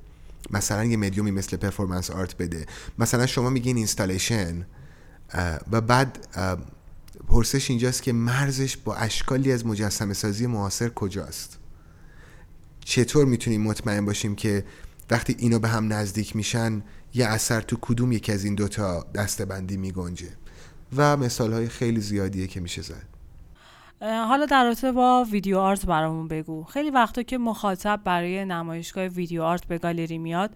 مثلا 0.50 0.84
یه 0.84 0.96
مدیومی 0.96 1.30
مثل 1.30 1.56
performance 1.56 2.10
art 2.10 2.36
بده. 2.36 2.66
مثلا 2.98 3.26
شما 3.26 3.50
میگین 3.50 3.76
installation 3.76 4.66
و 5.72 5.80
بعد 5.80 6.26
پرسش 7.28 7.70
اینجاست 7.70 8.02
که 8.02 8.12
مرزش 8.12 8.76
با 8.76 8.94
اشکالی 8.94 9.52
از 9.52 9.66
مجسمه 9.66 10.14
سازی 10.14 10.46
معاصر 10.46 10.88
کجاست؟ 10.88 11.58
چطور 12.84 13.26
می‌تونیم 13.26 13.62
مطمئن 13.62 14.04
باشیم 14.04 14.34
که 14.34 14.64
وقتی 15.10 15.36
اینو 15.38 15.58
به 15.58 15.68
هم 15.68 15.92
نزدیک 15.92 16.36
میشن 16.36 16.82
یه 17.16 17.26
اثر 17.26 17.60
تو 17.60 17.76
کدوم 17.80 18.12
یکی 18.12 18.32
از 18.32 18.44
این 18.44 18.54
دوتا 18.54 19.06
دسته‌بندی 19.14 19.76
میگنجه 19.76 20.28
و 20.96 21.16
مثال 21.16 21.52
های 21.52 21.68
خیلی 21.68 22.00
زیادیه 22.00 22.46
که 22.46 22.60
میشه 22.60 22.82
زد. 22.82 23.06
حالا 24.00 24.46
در 24.46 24.64
رابطه 24.64 24.92
با 24.92 25.24
ویدیو 25.30 25.58
آرت 25.58 25.86
برامون 25.86 26.28
بگو. 26.28 26.64
خیلی 26.64 26.90
وقتا 26.90 27.22
که 27.22 27.38
مخاطب 27.38 28.00
برای 28.04 28.44
نمایشگاه 28.44 29.06
ویدیو 29.06 29.42
آرت 29.42 29.66
به 29.66 29.78
گالری 29.78 30.18
میاد 30.18 30.50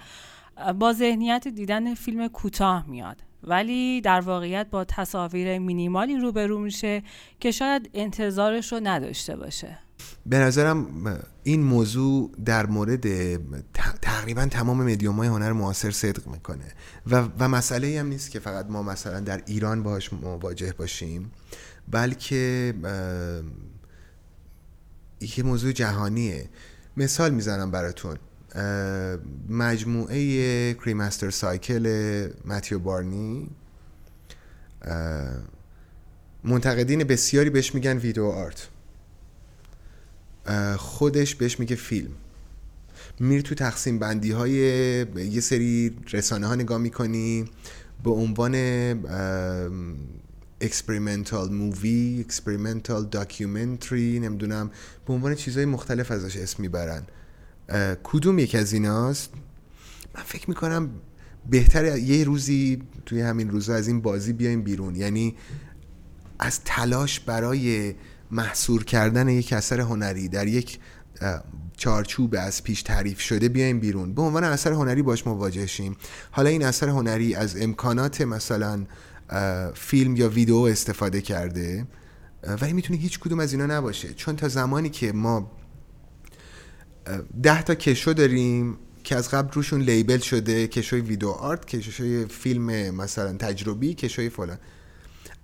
با 0.79 0.93
ذهنیت 0.93 1.49
دیدن 1.49 1.95
فیلم 1.95 2.29
کوتاه 2.29 2.87
میاد. 2.87 3.23
ولی 3.43 4.01
در 4.01 4.21
واقعیت 4.21 4.67
با 4.71 4.85
تصاویر 4.85 5.59
مینیمالی 5.59 6.17
روبرو 6.17 6.59
میشه 6.59 7.03
که 7.41 7.51
شاید 7.51 7.91
انتظارش 7.95 8.73
رو 8.73 8.81
نداشته 8.83 9.37
باشه. 9.37 9.79
به 10.27 10.39
نظرم 10.39 10.87
این 11.43 11.63
موضوع 11.63 12.31
در 12.45 12.67
مورد 12.67 13.07
تقریبا 14.03 14.47
تمام 14.47 14.83
مدیوم 14.83 15.17
های 15.17 15.29
هنر 15.29 15.53
معاصر 15.53 15.91
صدق 15.91 16.27
می‌کنه. 16.27 16.73
و, 17.07 17.29
و 17.39 17.49
مسئله 17.49 18.01
هم 18.01 18.07
نیست 18.07 18.31
که 18.31 18.39
فقط 18.39 18.67
ما 18.67 18.83
مثلا 18.83 19.21
در 19.21 19.43
ایران 19.47 19.83
باهاش 19.83 20.13
مواجه 20.13 20.73
باشیم 20.73 21.31
بلکه 21.89 22.75
یه 25.21 25.45
موضوع 25.45 25.73
جهانیه. 25.73 26.49
مثال 26.97 27.31
می‌زنم 27.31 27.71
براتون. 27.71 28.17
مجموعه 29.49 30.75
کریمستر 30.75 31.31
سایکل 31.31 32.29
متیو 32.45 32.79
بارنی 32.79 33.51
منتقدین 36.45 37.05
بسیاری 37.05 37.51
بهش 37.51 37.75
میگن 37.75 37.97
ویدیو 37.97 38.25
آرت. 38.25 38.69
خودش 40.77 41.35
بهش 41.35 41.61
میگه 41.61 41.77
فیلم. 41.77 42.11
میری 43.21 43.43
تو 43.43 43.55
تقسیم 43.55 43.99
بندی 43.99 44.31
های 44.31 44.53
یه 45.17 45.41
سری 45.41 45.97
رسانه 46.13 46.47
ها 46.47 46.55
نگاه 46.55 46.79
می‌کنی 46.79 47.45
به 48.05 48.11
عنوان 48.11 48.55
experimental 50.61 51.53
movie 51.53 52.25
experimental 52.27 53.07
documentary 53.07 54.21
نمی‌دونم 54.21 54.71
به 55.07 55.13
عنوان 55.13 55.35
چیزهای 55.35 55.67
مختلف 55.67 56.11
ازش 56.11 56.37
اسم 56.37 56.63
می‌برن. 56.63 57.03
کدوم 58.03 58.39
یک 58.39 58.55
از 58.55 58.73
ایناست؟ 58.73 59.31
من 60.15 60.23
فکر 60.23 60.49
می‌کنم 60.49 60.91
بهتر 61.51 61.99
یه 61.99 62.25
روزی 62.25 62.83
توی 63.07 63.21
همین 63.21 63.51
روزا 63.51 63.75
از 63.75 63.89
این 63.89 64.01
بازی 64.01 64.33
بیایم 64.33 64.63
بیرون. 64.63 64.97
یعنی 64.97 65.37
از 66.39 66.61
تلاش 66.65 67.21
برای 67.21 67.95
محصور 68.31 68.85
کردن 68.85 69.29
یک 69.29 69.53
اثر 69.53 69.81
هنری 69.81 70.29
در 70.29 70.47
یک 70.47 70.79
چارچوب 71.77 72.35
از 72.39 72.65
پیش 72.65 72.83
تعریف 72.83 73.21
شده 73.21 73.49
بیایم 73.49 73.81
بیرون. 73.81 74.15
به 74.15 74.23
عنوان 74.23 74.45
اثر 74.45 74.73
هنری 74.73 75.03
باش 75.03 75.27
مواجه 75.27 75.67
شیم. 75.67 75.97
حالا 76.31 76.49
این 76.51 76.65
اثر 76.65 76.89
هنری 76.89 77.35
از 77.35 77.57
امکانات 77.57 78.21
مثلا 78.21 78.87
فیلم 79.75 80.17
یا 80.17 80.29
ویدیو 80.29 80.57
استفاده 80.57 81.21
کرده 81.21 81.87
ولی 82.61 82.73
می‌تونه 82.73 82.99
هیچ 82.99 83.19
کدوم 83.19 83.41
از 83.41 83.53
اینا 83.53 83.67
نباشه. 83.67 84.15
چون 84.15 84.37
تا 84.37 84.49
زمانی 84.49 84.91
که 84.91 85.13
ما 85.13 85.51
ده 87.43 87.63
تا 87.63 87.75
کشو 87.75 88.13
داریم 88.13 88.79
که 89.05 89.17
از 89.17 89.29
قبل 89.29 89.53
روشون 89.53 89.81
لیبل 89.81 90.19
شده 90.19 90.69
کشوی 90.69 91.01
ویدیو 91.01 91.29
آرت 91.29 91.65
کشوی 91.65 92.27
فیلم 92.27 92.95
مثلا 92.95 93.33
تجربی 93.33 93.95
کشوی 93.95 94.29
فلان. 94.29 94.59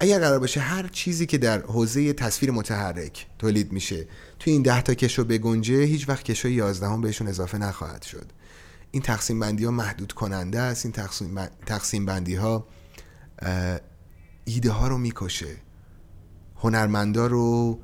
اگر 0.01 0.19
قرار 0.19 0.39
باشه 0.39 0.61
هر 0.61 0.89
چیزی 0.89 1.27
که 1.27 1.39
در 1.39 1.63
حوزه 1.63 2.13
تصویر 2.13 2.51
متحرک 2.51 3.27
تولید 3.39 3.73
میشه 3.73 4.07
توی 4.39 4.53
این 4.53 4.63
ده 4.63 4.83
تا 4.83 4.95
کشو 4.95 5.25
بگنجه 5.25 5.83
هیچ 5.83 6.09
وقت 6.09 6.23
کشو 6.23 6.49
11 6.49 6.87
هم 6.87 7.01
بهشون 7.01 7.29
اضافه 7.29 7.59
نخواهد 7.59 8.03
شد. 8.03 8.33
این 8.91 9.03
تقسیم 9.03 9.41
بندی 9.41 9.65
ها 9.65 9.71
محدود 9.71 10.13
کننده 10.13 10.61
است. 10.61 10.87
این 10.87 10.95
تقسیم 11.67 12.07
بندی 12.07 12.35
ها 12.35 12.67
ایده 14.45 14.71
ها 14.71 14.89
رو 14.89 14.99
می‌کشه. 14.99 15.57
هنرمندا 16.57 17.27
رو 17.27 17.81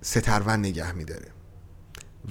سترون 0.00 0.60
نگه 0.60 0.92
میداره. 0.92 1.28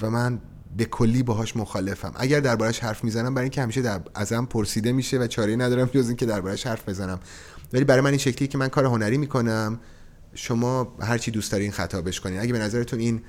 و 0.01 0.09
من 0.09 0.41
به 0.77 0.85
کلی 0.85 1.23
باهاش 1.23 1.57
مخالفم. 1.57 2.13
اگر 2.15 2.39
دربارش 2.39 2.79
حرف 2.79 3.03
می‌زنم 3.03 3.33
برای 3.33 3.43
اینکه 3.43 3.61
همیشه 3.61 3.81
در 3.81 4.01
ازم 4.15 4.45
پرسیده 4.45 4.91
میشه 4.91 5.17
و 5.17 5.27
چاره 5.27 5.55
ندارم 5.55 5.85
جز 5.85 6.07
اینکه 6.07 6.25
دربارش 6.25 6.67
حرف 6.67 6.89
بزنم. 6.89 7.19
ولی 7.73 7.83
برای 7.83 8.01
من 8.01 8.09
این 8.09 8.19
شکلی 8.19 8.47
که 8.47 8.57
من 8.57 8.67
کار 8.67 8.85
هنری 8.85 9.17
می‌کنم. 9.17 9.79
شما 10.33 10.95
هر 11.01 11.17
چی 11.17 11.31
دوست 11.31 11.51
دارین 11.51 11.71
خطابش 11.71 12.19
کنین 12.19 12.39
اگه 12.39 12.53
به 12.53 12.59
نظرتون 12.59 12.99
این 12.99 13.21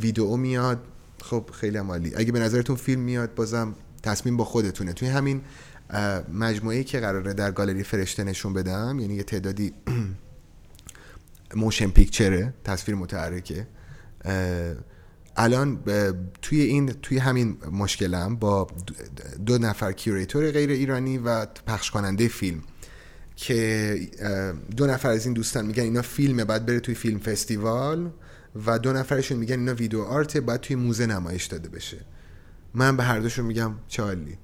ویدیو 0.00 0.36
میاد 0.36 0.82
خب 1.22 1.50
خیلی 1.52 1.78
عالی. 1.78 2.12
اگه 2.16 2.32
به 2.32 2.38
نظرتون 2.38 2.76
فیلم 2.76 3.00
میاد 3.00 3.34
بازم 3.34 3.74
تصمیم 4.02 4.36
با 4.36 4.44
خودتونه. 4.44 4.92
توی 4.92 5.08
همین 5.08 5.40
مجموعه 6.32 6.84
که 6.84 7.00
قراره 7.00 7.34
در 7.34 7.50
گالری 7.50 7.82
فرشته 7.82 8.24
نشون 8.24 8.52
بدم 8.52 8.98
یعنی 9.00 9.14
یه 9.14 9.22
تعدادی 9.22 9.72
موشن 11.56 11.90
پیکچره 11.90 12.54
تصویر 12.64 12.96
متحرکه. 12.96 13.66
الان 15.36 15.78
توی 16.42 16.60
این 16.60 16.86
توی 16.86 17.18
همین 17.18 17.56
مشکلم 17.72 18.36
با 18.36 18.66
دو 19.46 19.58
نفر 19.58 19.92
curator 19.92 20.50
غیر 20.50 20.70
ایرانی 20.70 21.18
و 21.18 21.46
پخش 21.46 21.90
کننده 21.90 22.28
فیلم. 22.28 22.62
که 23.36 24.08
دو 24.76 24.86
نفر 24.86 25.10
از 25.10 25.24
این 25.24 25.34
دوستان 25.34 25.66
میگن 25.66 25.82
اینا 25.82 26.02
فیلمه 26.02 26.44
بعد 26.44 26.66
بره 26.66 26.80
توی 26.80 26.94
film 26.94 27.18
festival 27.18 28.10
و 28.66 28.78
دو 28.78 28.92
نفرشون 28.92 29.38
میگن 29.38 29.58
اینا 29.58 29.74
video 29.74 30.00
art 30.00 30.30
ه 30.30 30.40
باید 30.40 30.60
توی 30.60 30.76
موزه 30.76 31.06
نمایش 31.06 31.46
داده 31.46 31.68
بشه. 31.68 32.00
من 32.74 32.96
به 32.96 33.02
هر 33.02 33.18
دوشون 33.18 33.44
میگم 33.44 33.74
چه 33.88 34.09
عالی. 34.09 34.38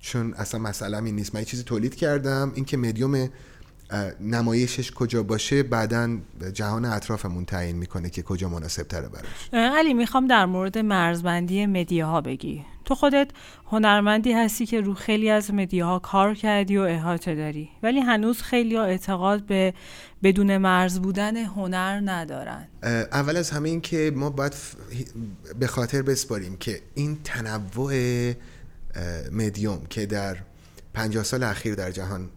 چون 0.00 0.34
اصلا 0.34 0.60
مسئله 0.60 1.02
این 1.02 1.14
نیست. 1.14 1.34
من 1.34 1.40
یه 1.40 1.46
چیزی 1.46 1.62
تولید 1.62 1.94
کردم 1.94 2.52
اینکه 2.54 2.76
مدیوم 2.76 3.28
نمایشش 4.20 4.92
کجا 4.92 5.22
باشه 5.22 5.62
بعدا 5.62 6.18
جهان 6.52 6.84
اطرافمون 6.84 7.44
تعیین 7.44 7.76
می‌کنه 7.76 8.10
که 8.10 8.22
کجا 8.22 8.48
مناسب 8.48 8.82
تره 8.82 9.08
براش 9.08 9.48
علی 9.52 9.94
می‌خوام 9.94 10.26
در 10.26 10.46
مورد 10.46 10.78
مرزبندی 10.78 11.66
مدیاها 11.66 12.20
بگی. 12.20 12.64
تو 12.84 12.94
خودت 12.94 13.30
هنرمندی 13.66 14.32
هستی 14.32 14.66
که 14.66 14.80
رو 14.80 14.94
خیلی 14.94 15.30
از 15.30 15.54
مدیاها 15.54 15.98
کار 15.98 16.34
کردی 16.34 16.76
و 16.76 16.80
احاطه 16.80 17.34
داری. 17.34 17.68
ولی 17.82 18.00
هنوز 18.00 18.42
خیلی 18.42 18.76
اعتقاد 18.76 19.46
به 19.46 19.74
بدون 20.22 20.56
مرز 20.56 20.98
بودن 20.98 21.36
هنر 21.36 22.00
ندارن. 22.04 22.68
اول 23.12 23.36
از 23.36 23.50
همه 23.50 23.68
این 23.68 23.80
که 23.80 24.12
ما 24.14 24.30
باید 24.30 24.54
به 25.58 25.66
خاطر 25.66 26.02
بسپاریم 26.02 26.56
که 26.56 26.80
این 26.94 27.18
تنوع 27.24 27.94
مدیوم 29.32 29.80
که 29.90 30.06
در 30.06 30.36
پنجاه 30.94 31.24
سال 31.24 31.42
اخیر 31.42 31.74
در 31.74 31.90
جهان 31.90 32.28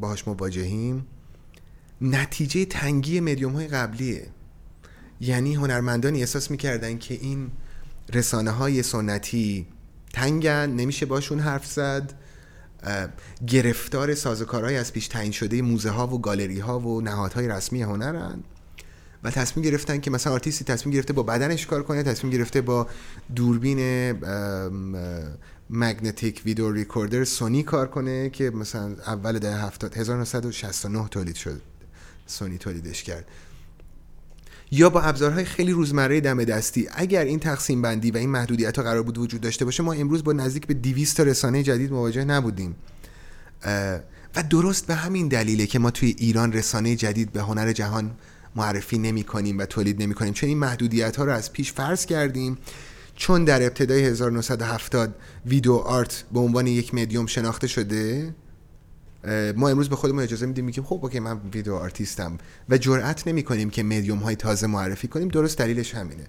باهاش 0.00 0.28
مواجهیم 0.28 1.06
نتیجه 2.00 2.64
تنگی 2.64 3.20
مدیوم 3.20 3.52
های 3.52 3.68
قبلیه. 3.68 4.26
یعنی 5.20 5.54
هنرمندانی 5.54 6.20
احساس 6.20 6.50
می‌کردن 6.50 6.98
که 6.98 7.14
این 7.14 7.50
رسانه 8.12 8.50
های 8.50 8.82
سنتی 8.82 9.66
تنگن 10.12 10.70
نمیشه 10.70 11.06
باشون 11.06 11.40
حرف 11.40 11.66
زد. 11.66 12.12
گرفتار 13.46 14.14
سازوکارهای 14.14 14.76
از 14.76 14.92
پیش 14.92 15.08
تعیین 15.08 15.32
شده 15.32 15.62
موزه 15.62 15.90
ها 15.90 16.06
و 16.06 16.20
گالری 16.20 16.60
ها 16.60 16.80
و 16.80 17.00
نهادهای 17.00 17.48
رسمی 17.48 17.82
هنرن 17.82 18.42
و 19.22 19.30
تصمیم 19.30 19.66
گرفتن 19.66 20.00
که 20.00 20.10
مثلا 20.10 20.32
آرتیستی 20.32 20.64
تصمیم 20.64 20.94
گرفته 20.94 21.12
با 21.12 21.22
بدنش 21.22 21.66
کار 21.66 21.82
کنه 21.82 22.02
تصمیم 22.02 22.32
گرفته 22.32 22.60
با 22.60 22.86
دوربین 23.36 24.12
مگنتیک 25.70 26.42
ویدیو 26.44 26.72
ریکوردر 26.72 27.24
سونی 27.24 27.62
کار 27.62 27.88
کنه 27.88 28.30
که 28.30 28.50
مثلا 28.50 28.96
اول 29.06 29.38
دهه 29.38 29.64
70 29.64 29.96
1969 29.96 31.08
تولید 31.08 31.36
شد 31.36 31.60
سونی 32.26 32.58
تولیدش 32.58 33.02
کرد. 33.02 33.24
یا 34.70 34.90
با 34.90 35.00
ابزارهای 35.00 35.44
خیلی 35.44 35.72
روزمره 35.72 36.20
دم 36.20 36.44
دستی. 36.44 36.88
اگر 36.92 37.24
این 37.24 37.38
تقسیم 37.38 37.82
بندی 37.82 38.10
و 38.10 38.16
این 38.16 38.30
محدودیت 38.30 38.76
ها 38.76 38.82
قرار 38.82 39.02
بود 39.02 39.18
وجود 39.18 39.40
داشته 39.40 39.64
باشه 39.64 39.82
ما 39.82 39.92
امروز 39.92 40.24
با 40.24 40.32
نزدیک 40.32 40.66
به 40.66 40.74
200 40.74 41.16
تا 41.16 41.22
رسانه 41.22 41.62
جدید 41.62 41.92
مواجه 41.92 42.24
نبودیم. 42.24 42.76
و 44.36 44.42
درست 44.50 44.86
به 44.86 44.94
همین 44.94 45.28
دلیله 45.28 45.66
که 45.66 45.78
ما 45.78 45.90
توی 45.90 46.14
ایران 46.18 46.52
رسانه 46.52 46.96
جدید 46.96 47.32
به 47.32 47.42
هنر 47.42 47.72
جهان 47.72 48.10
معرفی 48.56 48.98
نمی 48.98 49.24
کنیم 49.24 49.58
و 49.58 49.64
تولید 49.64 50.02
نمی 50.02 50.14
کنیم. 50.14 50.32
چون 50.32 50.48
این 50.48 50.58
محدودیت 50.58 51.16
ها 51.16 51.24
رو 51.24 51.32
از 51.32 51.52
پیش 51.52 51.72
فرض 51.72 52.06
کردیم. 52.06 52.58
چون 53.14 53.44
در 53.44 53.62
ابتدای 53.62 54.04
1970 54.04 55.14
ویدیو 55.46 55.72
آرت 55.72 56.24
به 56.32 56.40
عنوان 56.40 56.66
یک 56.66 56.94
مدیوم 56.94 57.26
شناخته 57.26 57.66
شده 57.66 58.34
ما 59.56 59.68
امروز 59.68 59.88
به 59.88 59.96
خودمون 59.96 60.22
اجازه 60.22 60.46
میدیم 60.46 60.64
میگیم 60.64 60.84
خب 60.84 60.98
اوکی 61.02 61.20
من 61.20 61.40
ویدیو 61.52 61.74
آرتیستم. 61.74 62.38
و 62.68 62.78
جرئت 62.78 63.28
نمی 63.28 63.42
کنیم 63.42 63.70
که 63.70 63.82
مدیوم 63.82 64.18
های 64.18 64.36
تازه 64.36 64.66
معرفی 64.66 65.08
کنیم 65.08 65.28
درست 65.28 65.58
دلیلش 65.58 65.94
همینه. 65.94 66.24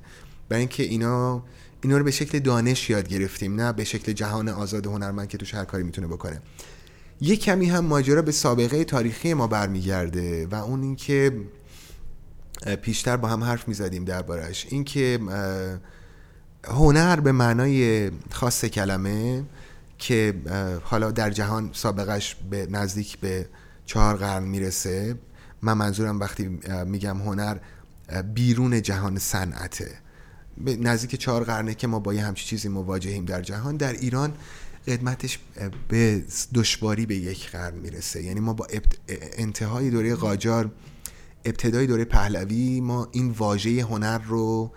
برای 0.50 0.60
اینکه 0.60 0.84
اینا 0.84 1.44
اینا 1.82 1.98
رو 1.98 2.04
به 2.04 2.12
شکل 2.12 2.40
دانش 2.40 2.90
یاد 2.90 3.08
گرفتیم 3.08 3.62
نه 3.62 3.74
به 3.74 3.84
شکل 3.84 4.12
جهان 4.12 4.50
آزاد 4.50 4.86
هنرمند 4.86 5.28
که 5.28 5.38
توش 5.38 5.54
هر 5.54 5.66
کاری 5.66 5.84
می‌تونه 5.84 6.08
بکنه. 6.08 6.42
یک 7.22 7.42
کمی 7.42 7.66
هم 7.66 7.86
ماجرا 7.86 8.22
به 8.22 8.32
سابقه 8.32 8.84
تاریخی 8.84 9.34
ما 9.34 9.48
برمیگرده 9.48 10.48
و 10.48 10.56
اون 10.56 10.84
اینکه 10.84 11.32
پیشتر 12.82 13.18
با 13.18 13.28
هم 13.28 13.44
حرف 13.44 13.68
می‌زدیم 13.68 14.06
دربارش 14.06 14.68
اینکه 14.70 15.20
هنر 16.64 17.20
به 17.20 17.32
معنای 17.32 18.12
خاص 18.32 18.66
کلمه 18.66 19.44
که 20.00 20.34
حالا 20.84 21.12
در 21.12 21.30
جهان 21.30 21.70
سابقش 21.74 22.36
به 22.50 22.68
نزدیک 22.70 23.20
به 23.20 23.50
چهار 23.86 24.16
قرن 24.16 24.44
می‌رسه. 24.44 25.16
من 25.62 25.74
منظورم 25.74 26.20
وقتی 26.20 26.60
میگم 26.86 27.18
هنر 27.18 27.58
بیرون 28.34 28.82
جهان 28.82 29.18
صنعته. 29.18 29.92
نزدیک 30.66 31.16
چهار 31.16 31.44
قرنه 31.44 31.74
که 31.74 31.88
ما 31.88 32.00
با 32.00 32.14
یه 32.14 32.24
همچی 32.24 32.46
چیزی 32.46 32.68
مواجهیم 32.68 33.26
در 33.26 33.42
جهان 33.42 33.78
در 33.78 33.94
ایران 33.94 34.34
قدمتش 34.88 35.40
به 35.88 36.24
دشواری 36.54 37.06
به 37.06 37.16
یک 37.16 37.52
قرن 37.52 37.76
می‌رسه. 37.76 38.24
یعنی 38.24 38.40
ما 38.40 38.54
با 38.54 38.68
انتهای 39.38 39.90
دوره 39.90 40.16
قاجار 40.16 40.72
ابتدای 41.46 41.88
دوره 41.88 42.06
پهلوی 42.06 42.82
ما 42.82 43.08
این 43.12 43.30
واژه 43.30 43.82
هنر 43.82 44.18
رو 44.18 44.72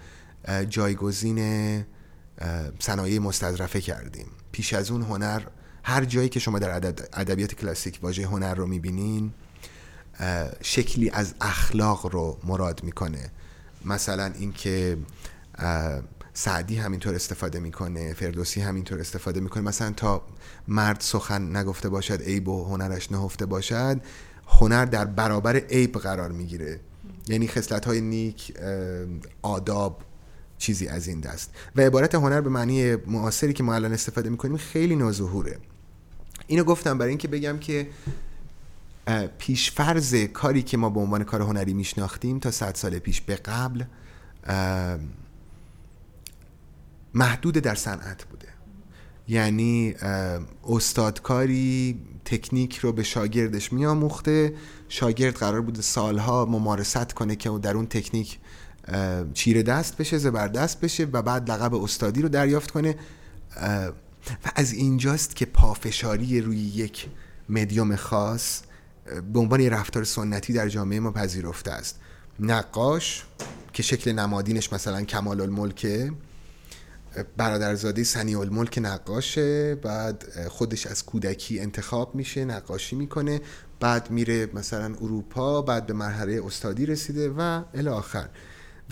جایگزین 0.69 1.39
صنایع 2.79 3.19
مستظرفه 3.19 3.81
کردیم. 3.81 4.27
پیش 4.53 4.73
از 4.73 4.91
اون 4.91 5.03
هنر 5.03 5.43
هر 5.83 6.05
جایی 6.05 6.29
که 6.29 6.41
شما 6.41 6.59
در 6.59 6.77
ادبیات 7.13 7.55
کلاسیک 7.55 7.99
واژه 8.03 8.27
هنر 8.27 8.55
رو 8.55 8.67
می‌بینین 8.67 9.33
شکلی 10.63 11.11
از 11.11 11.35
اخلاق 11.41 12.07
رو 12.07 12.39
مراد 12.45 12.85
می‌کنه. 12.85 13.31
مثلا 13.85 14.33
اینکه 14.39 14.99
سعدی 16.35 16.77
همینطور 16.77 17.15
استفاده 17.15 17.61
می‌کنه 17.61 18.15
فردوسی 18.15 18.61
همینطور 18.61 19.01
استفاده 19.01 19.41
می‌کنه. 19.41 19.63
مثلا 19.63 19.93
تا 19.93 20.23
مرد 20.69 21.01
سخن 21.01 21.57
نگفته 21.57 21.89
باشد 21.89 22.23
عیب 22.23 22.49
و 22.49 22.65
هنرش 22.65 23.13
نهفته 23.13 23.47
باشد 23.47 24.01
هنر 24.49 24.85
در 24.85 25.05
برابر 25.05 25.57
عیب 25.57 25.99
قرار 25.99 26.33
می‌گیره. 26.33 26.81
یعنی 27.29 27.49
خصلت 27.49 27.85
های 27.85 28.01
نیک 28.01 28.55
آداب 29.43 30.03
چیزی 30.63 30.89
از 30.89 31.09
این 31.09 31.21
دست. 31.21 31.51
و 31.77 31.81
عبارت 31.81 32.15
هنر 32.15 32.41
به 32.41 32.51
معنی 32.51 32.97
معاصری 32.97 33.53
که 33.53 33.63
ما 33.63 33.75
الان 33.75 33.93
استفاده 33.93 34.31
می‌کنیم 34.31 34.57
خیلی 34.57 34.97
نوظهوره. 34.97 35.59
اینو 36.47 36.65
گفتم 36.65 36.99
برای 36.99 37.09
اینکه 37.09 37.29
بگم 37.29 37.59
که 37.59 37.89
پیشفرز 39.39 40.15
کاری 40.15 40.63
که 40.63 40.77
ما 40.77 40.91
به 40.91 41.01
عنوان 41.01 41.25
کار 41.25 41.43
هنری 41.43 41.75
میشناختیم 41.75 42.39
تا 42.39 42.51
صد 42.51 42.75
سال 42.75 42.99
پیش 42.99 43.21
به 43.21 43.35
قبل 43.37 43.85
محدود 47.15 47.55
در 47.55 47.75
صنعت 47.75 48.25
بوده. 48.25 48.49
یعنی 49.29 49.95
استادکاری 50.69 52.01
تکنیک 52.25 52.77
رو 52.77 52.93
به 52.93 53.03
شاگردش 53.03 53.73
میآموخته. 53.73 54.55
شاگرد 54.89 55.35
قرار 55.35 55.61
بوده 55.61 55.83
سالها 55.83 56.45
ممارست 56.45 57.13
کنه 57.13 57.37
که 57.37 57.51
در 57.51 57.77
اون 57.77 57.87
تکنیک 57.87 58.39
چیره 59.35 59.63
دست 59.63 59.97
بشه 59.97 60.19
زبردست 60.19 60.81
بشه 60.81 61.05
و 61.05 61.23
بعد 61.23 61.51
لقب 61.51 61.75
استادی 61.75 62.23
رو 62.23 62.29
دریافت 62.29 62.71
کنه. 62.71 62.97
و 64.45 64.53
از 64.55 64.73
اینجاست 64.73 65.37
که 65.37 65.47
پافشاری 65.47 66.41
روی 66.41 66.59
یک 66.59 67.09
مدیوم 67.49 67.97
خاص 67.97 68.61
به 69.33 69.39
عنوان 69.39 69.61
یه 69.61 69.71
رفتار 69.71 70.05
سنتی 70.05 70.53
در 70.53 70.69
جامعه 70.69 71.01
ما 71.01 71.11
پذیرفته 71.11 71.71
است. 71.71 72.01
نقاش 72.41 73.25
که 73.73 73.83
شکل 73.83 74.13
نمادینش 74.13 74.73
مثلا 74.73 75.03
کمال 75.03 75.41
الملکه 75.41 76.13
برادرزاده 77.37 78.05
سنی 78.05 78.35
الملک 78.35 78.79
نقاشه 78.83 79.75
بعد 79.75 80.49
خودش 80.49 80.87
از 80.87 81.05
کودکی 81.05 81.61
انتخاب 81.61 82.15
میشه 82.15 82.45
نقاشی 82.45 82.97
می‌کنه 82.97 83.41
بعد 83.81 84.11
میره 84.11 84.49
مثلا 84.55 84.95
اروپا 84.95 85.63
بعد 85.63 85.87
به 85.87 85.93
مرحله 85.93 86.43
استادی 86.47 86.87
رسیده 86.87 87.31
و 87.31 87.63
الی 87.75 87.89
آخر. 87.89 88.29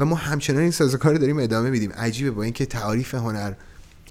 و 0.01 0.05
ما 0.05 0.17
همچنان 0.17 0.63
این 0.63 0.71
سازوکار 0.71 1.15
داریم 1.15 1.39
ادامه 1.39 1.71
میدیم. 1.71 1.93
عجیبه 1.93 2.31
با 2.31 2.43
اینکه 2.43 2.67
تعاریف 2.67 3.15
هنر 3.15 3.53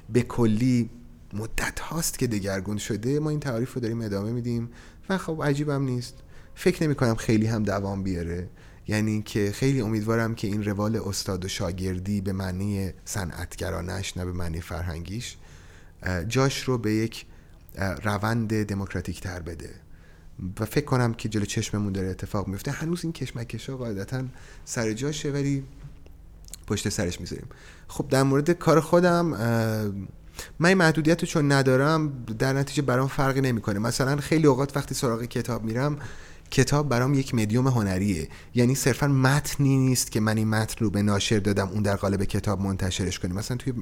به 0.10 0.22
کلی 0.22 0.90
مدت 1.34 1.80
هاست 1.80 2.20
که 2.20 2.28
دگرگون 2.28 2.78
شده 2.78 3.20
ما 3.20 3.30
این 3.30 3.40
تعاریف 3.40 3.74
رو 3.74 3.82
داریم 3.82 4.02
ادامه 4.02 4.32
میدیم 4.32 4.70
و 5.10 5.18
خب 5.18 5.42
عجیبم 5.44 5.84
نیست. 5.84 6.14
فکر 6.56 6.84
نمی 6.84 6.96
کنم 6.96 7.16
خیلی 7.16 7.46
هم 7.46 7.64
دوام 7.64 8.04
بیاره. 8.04 8.50
یعنی 8.88 9.22
که 9.22 9.52
خیلی 9.52 9.82
امیدوارم 9.82 10.36
که 10.36 10.48
این 10.48 10.64
روال 10.64 10.96
استاد 10.96 11.46
و 11.46 11.48
شاگردی 11.48 12.22
به 12.22 12.34
معنی 12.34 12.92
صنعتگرانش 13.06 14.18
نه 14.18 14.26
به 14.26 14.32
معنی 14.32 14.62
فرهنگیش 14.62 15.38
جاش 16.28 16.64
رو 16.64 16.78
به 16.78 16.94
یک 16.94 17.26
روند 18.04 18.64
دموکراتیک 18.66 19.22
تر 19.22 19.40
بده. 19.40 19.70
و 20.60 20.66
فکر 20.66 20.86
کنم 20.86 21.14
که 21.14 21.30
جلو 21.30 21.46
چشممون 21.46 21.94
داره 21.94 22.08
اتفاق 22.08 22.48
میفته. 22.48 22.72
هنوز 22.72 23.04
این 23.04 23.14
کشمکش 23.14 23.70
ها 23.70 23.78
قاعدتا 23.78 24.24
سر 24.66 24.94
جاشه 24.94 25.32
ولی 25.32 25.64
پشت 26.70 26.90
سرش 26.90 27.22
می‌ذاریم. 27.22 27.48
خب 27.88 28.08
در 28.10 28.24
مورد 28.24 28.52
کار 28.52 28.80
خودم 28.80 29.26
من 30.60 30.70
این 30.70 30.78
محدودیت 30.78 31.22
رو 31.22 31.28
چون 31.28 31.52
ندارم 31.52 32.26
در 32.40 32.54
نتیجه 32.54 32.82
برام 32.82 33.08
فرقی 33.08 33.42
نمی‌کنه. 33.42 33.80
مثلا 33.80 34.18
خیلی 34.18 34.48
اوقات 34.48 34.78
وقتی 34.78 34.96
سراغ 34.96 35.24
کتاب 35.24 35.64
میرم 35.64 35.98
کتاب 36.52 36.90
برام 36.90 37.14
یک 37.14 37.36
مدیوم 37.36 37.68
هنریه. 37.68 38.28
یعنی 38.56 38.76
صرفا 38.76 39.08
متنی 39.08 39.78
نیست 39.78 40.12
که 40.12 40.20
من 40.20 40.38
این 40.38 40.48
متن 40.50 40.86
رو 40.86 40.90
به 40.90 41.02
ناشر 41.02 41.40
دادم 41.40 41.68
اون 41.68 41.84
در 41.84 41.96
قالب 41.96 42.24
کتاب 42.24 42.62
منتشرش 42.62 43.20
کنیم. 43.20 43.36
مثلا 43.36 43.58
توی 43.58 43.74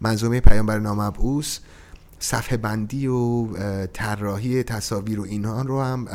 منظومه 0.00 0.40
پیامبر 0.40 0.78
نامبعوث 0.78 1.58
صفحه 2.18 2.56
بندی 2.56 3.06
و 3.06 3.46
طراحی 3.86 4.62
تصاویر 4.62 5.20
و 5.20 5.24
اینها 5.24 5.62
رو 5.62 5.82
هم 5.82 6.06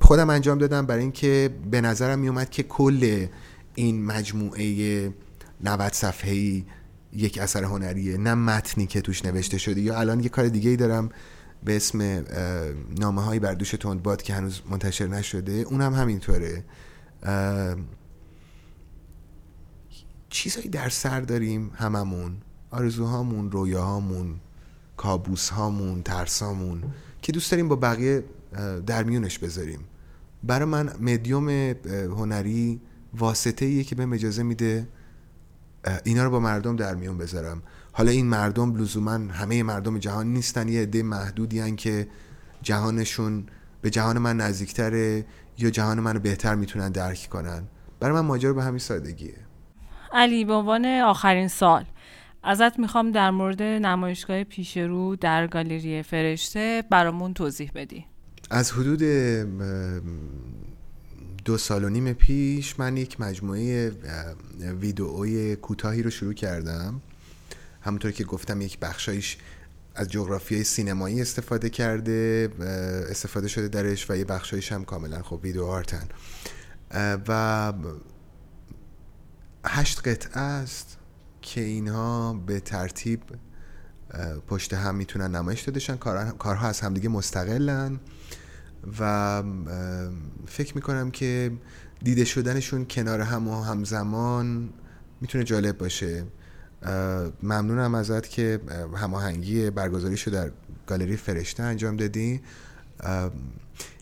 خودم 0.00 0.30
انجام 0.30 0.58
دادم 0.58 0.86
برای 0.86 1.02
اینکه 1.02 1.50
به 1.70 1.80
نظرم 1.80 2.18
میومد 2.18 2.50
که 2.50 2.62
کل 2.62 3.26
این 3.74 4.04
مجموعه 4.04 5.12
90 5.60 5.92
صفحه‌ای 5.92 6.64
یک 7.12 7.38
اثر 7.38 7.64
هنریه 7.64 8.16
نه 8.16 8.34
متنی 8.34 8.86
که 8.86 9.00
توش 9.00 9.24
نوشته 9.24 9.58
شده. 9.58 9.80
یا 9.80 10.00
الان 10.00 10.20
یه 10.20 10.28
کار 10.28 10.48
دیگه 10.48 10.70
ای 10.70 10.76
دارم 10.76 11.08
به 11.64 11.76
اسم 11.76 12.24
نامه 12.98 13.22
های 13.22 13.38
بردوش 13.38 13.70
تندباد 13.70 14.22
که 14.22 14.34
هنوز 14.34 14.60
منتشر 14.70 15.06
نشده. 15.06 15.52
اونم 15.52 15.94
هم 15.94 16.00
همینطوره 16.00 16.64
چیزهایی 20.28 20.68
در 20.68 20.88
سر 20.88 21.20
داریم 21.20 21.70
هممون. 21.74 22.36
آرزوهامون 22.70 23.50
رویاهامون 23.50 24.40
کابوس 24.96 25.48
هامون 25.48 26.02
ترسامون 26.02 26.82
که 27.22 27.32
دوست 27.32 27.50
داریم 27.50 27.68
با 27.68 27.76
بقیه 27.76 28.24
در 28.86 29.02
میونش 29.02 29.38
بذاریم. 29.38 29.80
برای 30.42 30.68
من 30.68 30.92
مدیوم 31.00 31.48
هنری 31.88 32.80
واسطه 33.18 33.64
ایه 33.64 33.84
که 33.84 33.94
به 33.94 34.14
اجازه 34.14 34.42
میده 34.42 34.88
اینا 36.04 36.24
رو 36.24 36.30
با 36.30 36.40
مردم 36.40 36.76
در 36.76 36.94
میون 36.94 37.18
بذارم. 37.18 37.62
حالا 37.92 38.10
این 38.10 38.26
مردم 38.26 38.76
لزوما 38.76 39.12
همه 39.12 39.62
مردم 39.62 39.98
جهان 39.98 40.32
نیستن 40.32 40.68
یه 40.68 40.82
عده 40.82 41.02
محدودی 41.02 41.60
هن 41.60 41.76
که 41.76 42.08
جهانشون 42.62 43.46
به 43.82 43.90
جهان 43.90 44.18
من 44.18 44.36
نزدیکتره 44.36 45.24
یا 45.58 45.70
جهان 45.70 46.00
منو 46.00 46.18
بهتر 46.18 46.54
می‌تونن 46.54 46.92
درک 46.92 47.28
کنن. 47.30 47.64
برای 48.00 48.14
من 48.14 48.20
ماجرا 48.20 48.52
به 48.52 48.62
همین 48.62 48.78
سادگیه. 48.78 49.34
علی 50.12 50.44
به 50.44 50.52
عنوان 50.52 50.86
آخرین 50.86 51.48
سال 51.48 51.84
ازت 52.42 52.78
می‌خوام 52.78 53.10
در 53.10 53.30
مورد 53.30 53.62
نمایشگاه 53.62 54.44
پیش 54.44 54.76
رو 54.76 55.16
در 55.16 55.46
گالری 55.46 56.02
فرشته 56.02 56.84
برامون 56.90 57.34
توضیح 57.34 57.70
بدی. 57.74 58.06
از 58.50 58.72
حدود 58.72 59.02
دو 61.44 61.58
سال 61.58 61.84
و 61.84 61.88
نیم 61.88 62.12
پیش 62.12 62.78
من 62.78 62.96
یک 62.96 63.20
مجموعه 63.20 63.92
ویدئوی 64.80 65.56
کوتاهی 65.56 66.02
رو 66.02 66.10
شروع 66.10 66.34
کردم. 66.34 67.00
همونطور 67.80 68.10
که 68.10 68.24
گفتم 68.24 68.60
یک 68.60 68.78
بخشایش 68.78 69.38
از 69.94 70.08
جغرافیای 70.08 70.64
سینمایی 70.64 71.20
استفاده 71.20 71.70
کرده 71.70 72.50
استفاده 73.10 73.48
شده 73.48 73.68
درش 73.68 74.10
و 74.10 74.16
یه 74.16 74.24
بخشایش 74.24 74.72
هم 74.72 74.84
کاملا 74.84 75.22
خب 75.22 75.40
ویدیو 75.42 75.64
آرتن. 75.64 76.08
و 77.28 77.72
هشت 79.66 80.08
قطعه 80.08 80.42
است 80.42 80.98
که 81.42 81.60
اینها 81.60 82.34
به 82.46 82.60
ترتیب 82.60 83.20
پشت 84.48 84.74
هم 84.74 84.94
می‌تونن 84.94 85.36
نمایش 85.36 85.62
دادشن 85.62 85.96
کارها 86.38 86.68
از 86.68 86.80
همدیگه 86.80 87.08
مستقلن. 87.08 88.00
و 89.00 89.42
فکر 90.46 90.74
می‌کنم 90.74 91.10
که 91.10 91.52
دیده 92.02 92.24
شدنشون 92.24 92.86
کنار 92.90 93.20
هم 93.20 93.48
و 93.48 93.62
همزمان 93.62 94.68
می‌تونه 95.20 95.44
جالب 95.44 95.78
باشه. 95.78 96.24
ممنونم 97.42 97.94
ازت 97.94 98.28
که 98.28 98.60
هماهنگی 98.96 99.70
برگزاریشو 99.70 100.30
در 100.30 100.50
گالری 100.86 101.16
فرشته 101.16 101.62
انجام 101.62 101.96
دادی. 101.96 102.40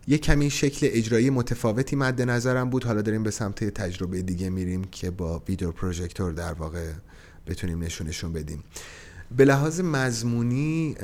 یه 0.06 0.18
کمی 0.18 0.50
شکل 0.50 0.88
اجرایی 0.90 1.30
متفاوتی 1.30 1.96
مد 1.96 2.22
نظرم 2.22 2.70
بود. 2.70 2.84
حالا 2.84 3.02
داریم 3.02 3.22
به 3.22 3.30
سمت 3.30 3.64
تجربه 3.64 4.22
دیگه 4.22 4.50
میریم 4.50 4.84
که 4.84 5.10
با 5.10 5.42
ویدیو 5.48 5.72
پروژکتور 5.72 6.32
در 6.32 6.52
واقع 6.52 6.90
بتونیم 7.46 7.82
نشونشون 7.82 8.32
بدیم. 8.32 8.64
به 9.36 9.44
لحاظ 9.44 9.80
مضمونی 9.80 10.96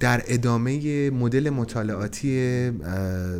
در 0.00 0.22
ادامه 0.26 1.10
مدل 1.10 1.50
مطالعاتی 1.50 2.70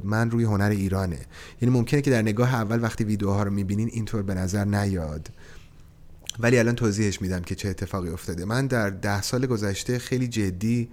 من 0.05 0.31
روی 0.31 0.45
هنر 0.45 0.71
ایرانه. 0.71 1.19
یعنی 1.63 1.75
ممکنه 1.75 2.01
که 2.01 2.11
در 2.11 2.23
نگاه 2.23 2.55
اول 2.55 2.83
وقتی 2.83 3.05
ویدیوها 3.05 3.43
رو 3.43 3.51
می‌بینین 3.51 3.89
اینطور 3.93 4.23
به 4.23 4.35
نظر 4.35 4.65
نیاد. 4.65 5.29
ولی 6.39 6.59
الان 6.59 6.75
توضیحش 6.75 7.23
میدم 7.23 7.41
که 7.41 7.55
چه 7.55 7.69
اتفاقی 7.69 8.09
افتاده. 8.09 8.45
من 8.45 8.67
در 8.67 8.91
ده 8.91 9.23
سال 9.23 9.47
گذشته 9.47 9.99
خیلی 9.99 10.29
جدی 10.29 10.89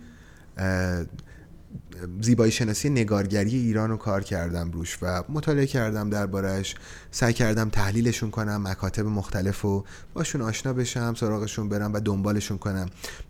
زیبایی 2.21 2.51
شناسی 2.51 2.89
نگارگری 2.89 3.55
ایران 3.55 3.89
رو 3.89 3.97
کار 3.97 4.23
کردم 4.23 4.71
روش 4.71 4.97
و 5.01 5.23
مطالعه 5.29 5.67
کردم 5.67 6.09
دربارش 6.09 6.75
سعی 7.11 7.33
کردم 7.33 7.69
تحلیلشون 7.69 8.31
کنم 8.31 8.67
مکاتب 8.67 9.05
مختلف 9.05 9.61
رو 9.61 9.85
باشون 10.13 10.41
آشنا 10.41 10.73
بشم 10.73 11.13
سراغشون 11.13 11.69
برم 11.69 11.93
و 11.93 11.99
دنبالشون 11.99 12.57
کنم. 12.57 12.85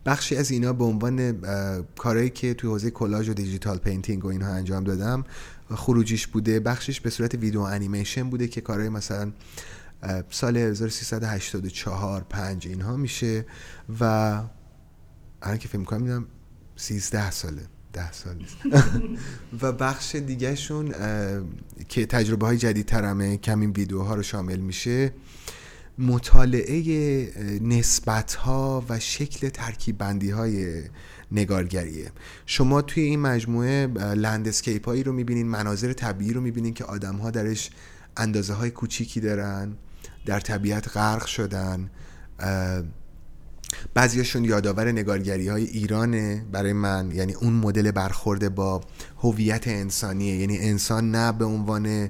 بخشی 0.05 0.35
از 0.35 0.51
اینا 0.51 0.73
به 0.73 0.83
عنوان 0.83 1.41
کارهایی 1.97 2.29
که 2.29 2.53
توی 2.53 2.69
حوزه 2.69 2.91
کلاژ 2.91 3.29
و 3.29 3.33
digital 3.33 3.77
painting 3.77 4.25
و 4.25 4.27
اینها 4.27 4.49
انجام 4.49 4.83
دادم 4.83 5.23
خروجیش 5.75 6.27
بوده. 6.27 6.59
بخشش 6.59 7.01
به 7.01 7.09
صورت 7.09 7.35
ویدیو 7.35 7.61
انیمیشن 7.61 8.29
بوده 8.29 8.47
که 8.47 8.61
کارهای 8.61 8.89
مثلا 8.89 9.31
سال 10.29 10.57
1384 10.57 12.25
5 12.29 12.67
اینها 12.67 12.97
میشه 12.97 13.45
و 13.99 14.03
الان 15.41 15.57
که 15.57 15.67
فکر 15.67 15.83
کنم 15.83 16.25
13 16.75 17.31
ساله. 17.31 17.61
ده 17.93 18.11
سال 18.11 18.35
نیست. 18.35 18.57
و 19.61 19.71
بخش 19.71 20.15
دیگهشون 20.15 20.93
که 21.89 22.05
تجربه 22.05 22.45
های 22.45 22.57
جدید 22.57 22.85
ترمه 22.85 23.37
کم 23.37 23.61
ویدیوها 23.61 24.15
رو 24.15 24.23
شامل 24.23 24.59
میشه 24.59 25.13
مطالعه 25.97 27.59
نسبت 27.61 28.33
ها 28.33 28.85
و 28.89 28.99
شکل 28.99 29.49
ترکیب 29.49 29.97
بندی 29.97 30.29
های 30.29 30.83
نگارگریه. 31.31 32.11
شما 32.45 32.81
توی 32.81 33.03
این 33.03 33.19
مجموعه 33.19 33.87
لندسکیپ 34.15 34.85
هایی 34.85 35.03
رو 35.03 35.13
می‌بینین 35.13 35.47
مناظر 35.47 35.93
طبیعی 35.93 36.33
رو 36.33 36.41
می‌بینین 36.41 36.73
که 36.73 36.85
آدم 36.85 37.15
ها 37.15 37.31
درش 37.31 37.69
اندازه 38.17 38.53
های 38.53 38.71
کوچیکی 38.71 39.19
دارن 39.19 39.73
در 40.25 40.39
طبیعت 40.39 40.97
غرق 40.97 41.25
شدن 41.25 41.89
بعضیاشون 43.93 44.45
یادآور 44.45 44.91
نگارگری 44.91 45.47
های 45.47 45.63
ایرانه 45.63 46.45
برای 46.51 46.73
من. 46.73 47.11
یعنی 47.11 47.33
اون 47.33 47.53
مدل 47.53 47.91
برخورده 47.91 48.49
با 48.49 48.81
هویت 49.17 49.67
انسانیه. 49.67 50.35
یعنی 50.35 50.57
انسان 50.57 51.11
نه 51.11 51.31
به 51.31 51.45
عنوان 51.45 52.09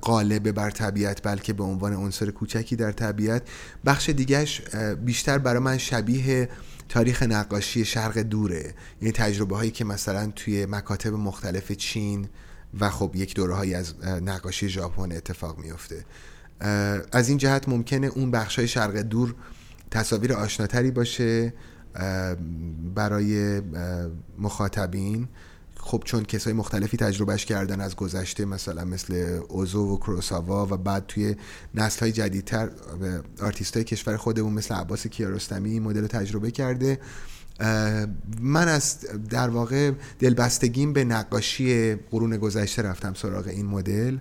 قالب 0.00 0.52
بر 0.52 0.70
طبیعت 0.70 1.22
بلکه 1.22 1.52
به 1.52 1.64
عنوان 1.64 1.92
عنصر 1.92 2.30
کوچکی 2.30 2.76
در 2.76 2.92
طبیعت. 2.92 3.42
بخش 3.84 4.08
دیگهش 4.08 4.60
بیشتر 5.04 5.38
برای 5.38 5.58
من 5.58 5.78
شبیه 5.78 6.48
تاریخ 6.88 7.22
نقاشی 7.22 7.84
شرق 7.84 8.18
دوره. 8.18 8.74
یعنی 9.00 9.12
تجربه 9.12 9.56
هایی 9.56 9.70
که 9.70 9.84
مثلا 9.84 10.32
توی 10.36 10.66
مکاتب 10.66 11.12
مختلف 11.12 11.72
چین 11.72 12.28
و 12.80 12.90
خب 12.90 13.10
یک 13.14 13.34
دوره 13.34 13.54
هایی 13.54 13.74
از 13.74 13.94
نقاشی 14.04 14.68
ژاپن 14.68 15.12
اتفاق 15.12 15.58
میفته 15.58 16.04
از 17.12 17.28
این 17.28 17.38
جهت 17.38 17.68
ممکنه 17.68 18.06
اون 18.06 18.30
بخش 18.30 18.58
های 18.58 18.68
شرق 18.68 18.96
دور 18.96 19.34
تصاویر 19.92 20.32
آشناتری 20.32 20.90
باشه 20.90 21.54
برای 22.94 23.60
مخاطبین. 24.38 25.28
خب 25.76 26.02
چون 26.04 26.24
کسای 26.24 26.52
مختلفی 26.52 26.96
تجربهش 26.96 27.44
کردن 27.44 27.80
از 27.80 27.96
گذشته 27.96 28.44
مثلا 28.44 28.84
مثل 28.84 29.40
اوزو 29.48 29.94
و 29.94 29.96
کروساوا 29.96 30.66
و 30.66 30.76
بعد 30.76 31.06
توی 31.06 31.36
نسل 31.74 32.00
های 32.00 32.12
جدیدتر 32.12 32.70
آرتیست 33.40 33.74
های 33.74 33.84
کشور 33.84 34.16
خودمون 34.16 34.52
مثل 34.52 34.74
عباس 34.74 35.06
کیارستمی 35.06 35.70
این 35.70 35.82
مدل 35.82 36.00
رو 36.00 36.06
تجربه 36.06 36.50
کرده. 36.50 36.98
من 38.40 38.68
از 38.68 38.98
در 39.30 39.48
واقع 39.48 39.92
دلبستگیم 40.18 40.92
به 40.92 41.04
نقاشی 41.04 41.94
قرون 41.94 42.36
گذشته 42.36 42.82
رفتم 42.82 43.14
سراغ 43.14 43.46
این 43.48 43.66
مدل 43.66 44.18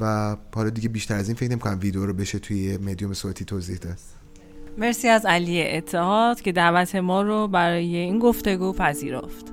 و 0.00 0.36
حالا 0.54 0.70
دیگه 0.70 0.88
بیشتر 0.88 1.14
از 1.14 1.28
این 1.28 1.36
فکر 1.36 1.50
نمی 1.50 1.80
ویدیو 1.80 2.06
رو 2.06 2.12
بشه 2.12 2.38
توی 2.38 2.76
مدیوم 2.76 3.12
صوتی 3.12 3.44
توضیح 3.44 3.76
داد. 3.76 3.98
مرسی 4.78 5.08
از 5.08 5.26
علی 5.26 5.66
اتحاد 5.68 6.40
که 6.40 6.52
دعوت 6.52 6.94
ما 6.94 7.22
رو 7.22 7.48
برای 7.48 7.96
این 7.96 8.18
گفتگو 8.18 8.72
پذیرفت. 8.72 9.52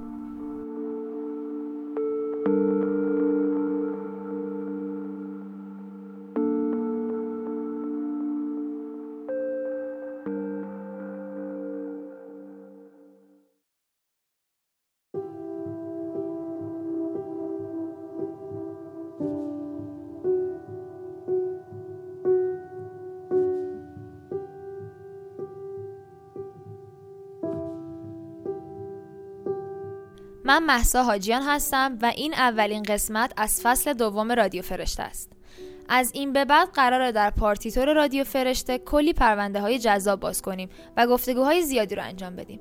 من 30.46 30.64
محسا 30.64 31.04
حاجیان 31.04 31.42
هستم 31.42 31.98
و 32.02 32.06
این 32.06 32.34
اولین 32.34 32.84
قسمت 32.84 33.34
از 33.38 33.62
فصل 33.64 33.94
دوم 33.94 34.32
رادیو 34.32 34.62
فرشته 34.62 35.04
است. 35.04 35.32
از 35.90 36.12
این 36.14 36.34
به 36.34 36.46
بعد 36.46 36.70
قراره 36.74 37.12
در 37.12 37.30
پارتیتور 37.30 37.94
رادیو 37.94 38.24
فرشته 38.24 38.78
کلی 38.78 39.14
پرونده 39.14 39.62
های 39.62 39.80
جذاب 39.80 40.20
باز 40.20 40.42
کنیم 40.42 40.70
و 40.98 41.08
گفتگوهای 41.08 41.62
زیادی 41.62 41.96
رو 41.96 42.04
انجام 42.04 42.36
بدیم. 42.36 42.60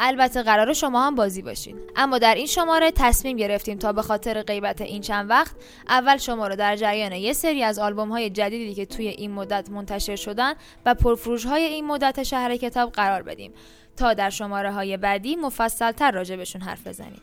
البته 0.00 0.42
قرار 0.42 0.72
شما 0.72 1.06
هم 1.06 1.14
بازی 1.14 1.42
باشین 1.42 1.76
اما 1.96 2.18
در 2.18 2.34
این 2.34 2.46
شماره 2.46 2.90
تصمیم 2.90 3.36
گرفتیم 3.36 3.78
تا 3.78 3.92
به 3.92 4.02
خاطر 4.02 4.42
غیبت 4.42 4.80
این 4.80 5.02
چند 5.02 5.30
وقت 5.30 5.56
اول 5.88 6.16
شما 6.16 6.48
رو 6.48 6.56
در 6.56 6.76
جریان 6.76 7.12
یه 7.12 7.32
سری 7.32 7.62
از 7.62 7.78
آلبوم 7.78 8.08
های 8.08 8.30
جدیدی 8.30 8.74
که 8.74 8.86
توی 8.86 9.08
این 9.08 9.30
مدت 9.30 9.70
منتشر 9.70 10.16
شدن 10.16 10.54
و 10.86 10.94
پرفروش 10.94 11.46
های 11.46 11.62
این 11.62 11.86
مدت 11.86 12.22
شهر 12.22 12.56
کتاب 12.56 12.92
قرار 12.92 13.22
بدیم 13.22 13.52
تا 14.00 14.14
در 14.14 14.30
شماره 14.30 14.72
های 14.72 14.96
بعدی 14.96 15.36
مفصل 15.36 15.92
تر 15.92 16.10
راجع 16.10 16.36
بهشون 16.36 16.62
حرف 16.62 16.86
بزنیم. 16.86 17.20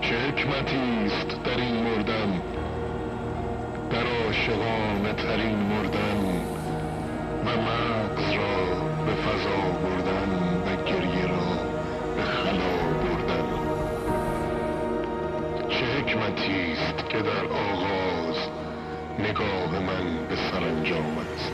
چه 0.00 0.18
حکمتی 0.18 0.76
است 1.06 1.42
در 1.44 1.56
این 1.56 1.82
مردن؟ 1.82 2.42
در 3.90 4.06
عاشقانه 4.06 5.12
ترین 5.12 5.58
مردن 5.58 6.24
و 7.46 7.56
مغز 7.60 8.32
را 8.32 8.74
به 9.06 9.14
فضا 9.14 9.67
که 17.18 17.24
در 17.24 17.44
آغاز 17.44 18.36
نگاه 19.18 19.78
من 19.78 20.28
به 20.28 20.36
سرانجام 20.36 21.18
است. 21.18 21.52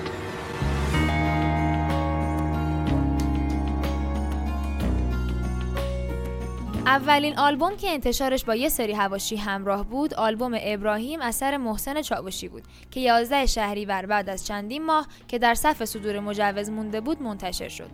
اولین 6.86 7.38
آلبوم 7.38 7.76
که 7.76 7.90
انتشارش 7.90 8.44
با 8.44 8.54
یه 8.54 8.68
سری 8.68 8.92
هواشی 8.92 9.36
همراه 9.36 9.84
بود 9.84 10.14
آلبوم 10.14 10.58
ابراهیم 10.60 11.20
اثر 11.20 11.56
محسن 11.56 12.02
چاوشی 12.02 12.48
بود 12.48 12.62
که 12.90 13.00
11 13.00 13.46
شهریور 13.46 14.06
بعد 14.06 14.28
از 14.28 14.46
چندین 14.46 14.86
ماه 14.86 15.06
که 15.28 15.38
در 15.38 15.54
صف 15.54 15.84
صدور 15.84 16.20
مجوز 16.20 16.70
مونده 16.70 17.00
بود 17.00 17.22
منتشر 17.22 17.68
شد. 17.68 17.90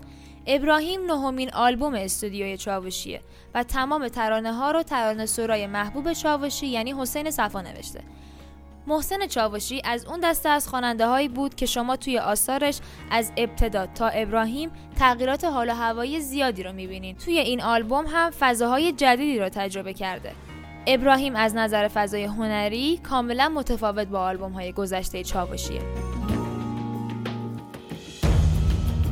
ابراهیم 0.47 1.07
نهمین 1.07 1.51
آلبوم 1.55 1.95
استودیوی 1.95 2.57
چاوشیه 2.57 3.21
و 3.55 3.63
تمام 3.63 4.09
ترانه 4.09 4.53
ها 4.53 4.71
رو 4.71 4.83
ترانه 4.83 5.27
سرای 5.27 5.67
محبوب 5.67 6.13
چاوشی 6.13 6.67
یعنی 6.67 6.93
حسین 6.93 7.31
صفا 7.31 7.61
نوشته. 7.61 8.01
محسن 8.87 9.27
چاوشی 9.27 9.83
از 9.85 10.07
اون 10.07 10.21
دسته 10.21 10.49
از 10.49 10.69
خواننده 10.69 11.07
هایی 11.07 11.29
بود 11.29 11.55
که 11.55 11.67
شما 11.67 11.97
توی 11.97 12.19
آثارش 12.19 12.81
از 13.11 13.33
ابتدا 13.37 13.87
تا 13.87 14.09
ابراهیم 14.09 14.71
تغییرات 14.99 15.45
حال 15.45 15.69
و 15.69 15.75
هوایی 15.75 16.21
زیادی 16.21 16.63
رو 16.63 16.73
می‌بینین. 16.73 17.17
توی 17.17 17.39
این 17.39 17.63
آلبوم 17.63 18.05
هم 18.07 18.31
فضاهای 18.31 18.93
جدیدی 18.93 19.39
رو 19.39 19.49
تجربه 19.49 19.93
کرده. 19.93 20.33
ابراهیم 20.87 21.37
از 21.37 21.55
نظر 21.55 21.89
فضای 21.89 22.25
هنری 22.25 22.99
کاملا 22.99 23.49
متفاوت 23.49 24.07
با 24.07 24.21
آلبوم 24.21 24.53
های 24.53 24.73
گذشته 24.73 25.25
چاوشیه. 25.25 25.81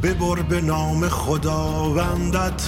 ببر 0.02 0.42
به 0.42 0.60
نام 0.60 1.08
خداوندت 1.08 2.62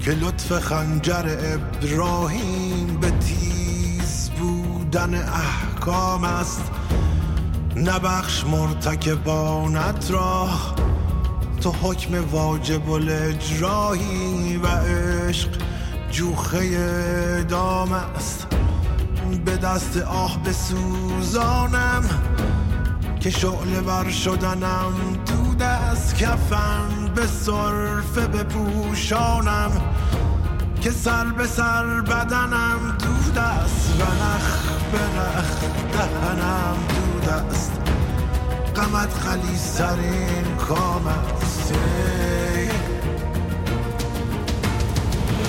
که 0.00 0.10
لطف 0.10 0.58
خنجر 0.58 1.36
ابراهیم 1.40 2.96
به 3.00 3.10
تیز 3.10 4.30
بودن 4.38 5.14
احکام 5.14 6.24
است. 6.24 6.62
نبخش 7.76 8.44
مرتکبانت 8.44 10.10
را. 10.10 10.48
تو 11.60 11.72
حکم 11.82 12.30
واجب 12.30 12.90
الاجراهی 12.90 14.56
و 14.56 14.66
عشق 14.66 15.48
جوخه 16.10 17.44
دام 17.48 17.92
است. 17.92 18.46
به 19.44 19.56
دست 19.56 19.96
آه 19.96 20.42
بسوزانم. 20.42 22.04
که 23.26 23.32
شعله 23.32 23.80
بر 23.80 24.10
شدنم 24.10 24.92
دود 25.26 25.62
از 25.62 26.14
کفن 26.14 27.10
به 27.14 27.26
صرفه 27.26 28.26
بپوشانم 28.26 29.70
که 30.80 30.90
سر 30.90 31.24
به 31.24 31.46
سر 31.46 32.00
بدنم 32.00 32.96
دود 32.98 33.38
است 33.38 34.00
و 34.00 34.04
نخ 34.04 34.68
به 34.92 34.98
نخ 35.18 35.60
دهنم 35.92 36.76
دود 36.88 37.28
است 37.28 37.72
غمت 38.76 39.12
خلیصترین 39.12 40.56
کام 40.68 41.06
است. 41.06 41.72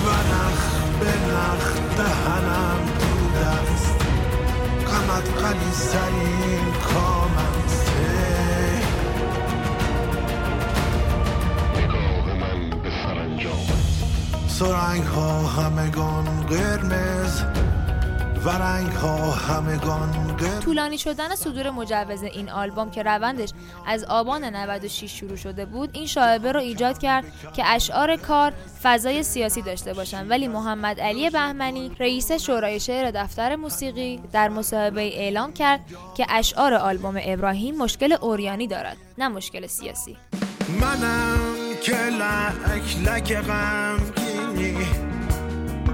و 0.04 0.08
نخ 0.10 0.60
به 1.00 1.12
نخ 1.32 1.72
دهنم 1.96 2.78
دود 3.00 3.36
است 3.42 3.94
غمت 4.86 5.28
خلیصترین 5.42 6.72
کام 6.94 7.47
سرنگ 14.58 15.02
ها 15.02 15.42
همگان 15.42 16.46
قرمز 16.46 17.42
و 18.44 18.48
رنگ 18.50 18.92
ها 18.92 19.30
همگان 19.30 20.36
قرمز. 20.36 20.64
طولانی 20.64 20.98
شدن 20.98 21.34
صدور 21.34 21.70
مجوز 21.70 22.22
این 22.22 22.50
آلبوم 22.50 22.90
که 22.90 23.02
روندش 23.02 23.50
از 23.86 24.04
آبان 24.04 24.44
96 24.44 25.18
شروع 25.18 25.36
شده 25.36 25.64
بود 25.64 25.90
این 25.92 26.06
شایبه 26.06 26.52
رو 26.52 26.60
ایجاد 26.60 26.98
کرد 26.98 27.24
که 27.56 27.62
اشعار 27.66 28.16
کار 28.16 28.52
فضای 28.82 29.22
سیاسی 29.22 29.62
داشته 29.62 29.94
باشن 29.94 30.28
ولی 30.28 30.48
محمد 30.48 31.00
علی 31.00 31.30
بهمنی 31.30 31.90
رئیس 32.00 32.32
شورای 32.32 32.80
شعر 32.80 33.10
دفتر 33.10 33.56
موسیقی 33.56 34.20
در 34.32 34.48
مصاحبه 34.48 35.00
اعلام 35.00 35.52
کرد 35.52 35.80
که 36.16 36.26
اشعار 36.28 36.74
آلبوم 36.74 37.20
ابراهیم 37.24 37.78
مشکل 37.78 38.12
اوریانی 38.20 38.66
دارد 38.66 38.96
نه 39.18 39.28
مشکل 39.28 39.66
سیاسی. 39.66 40.16
منم 40.80 41.38
که 41.82 41.96
لک 41.96 42.96
لک 43.04 43.36
غمگینی 43.36 44.27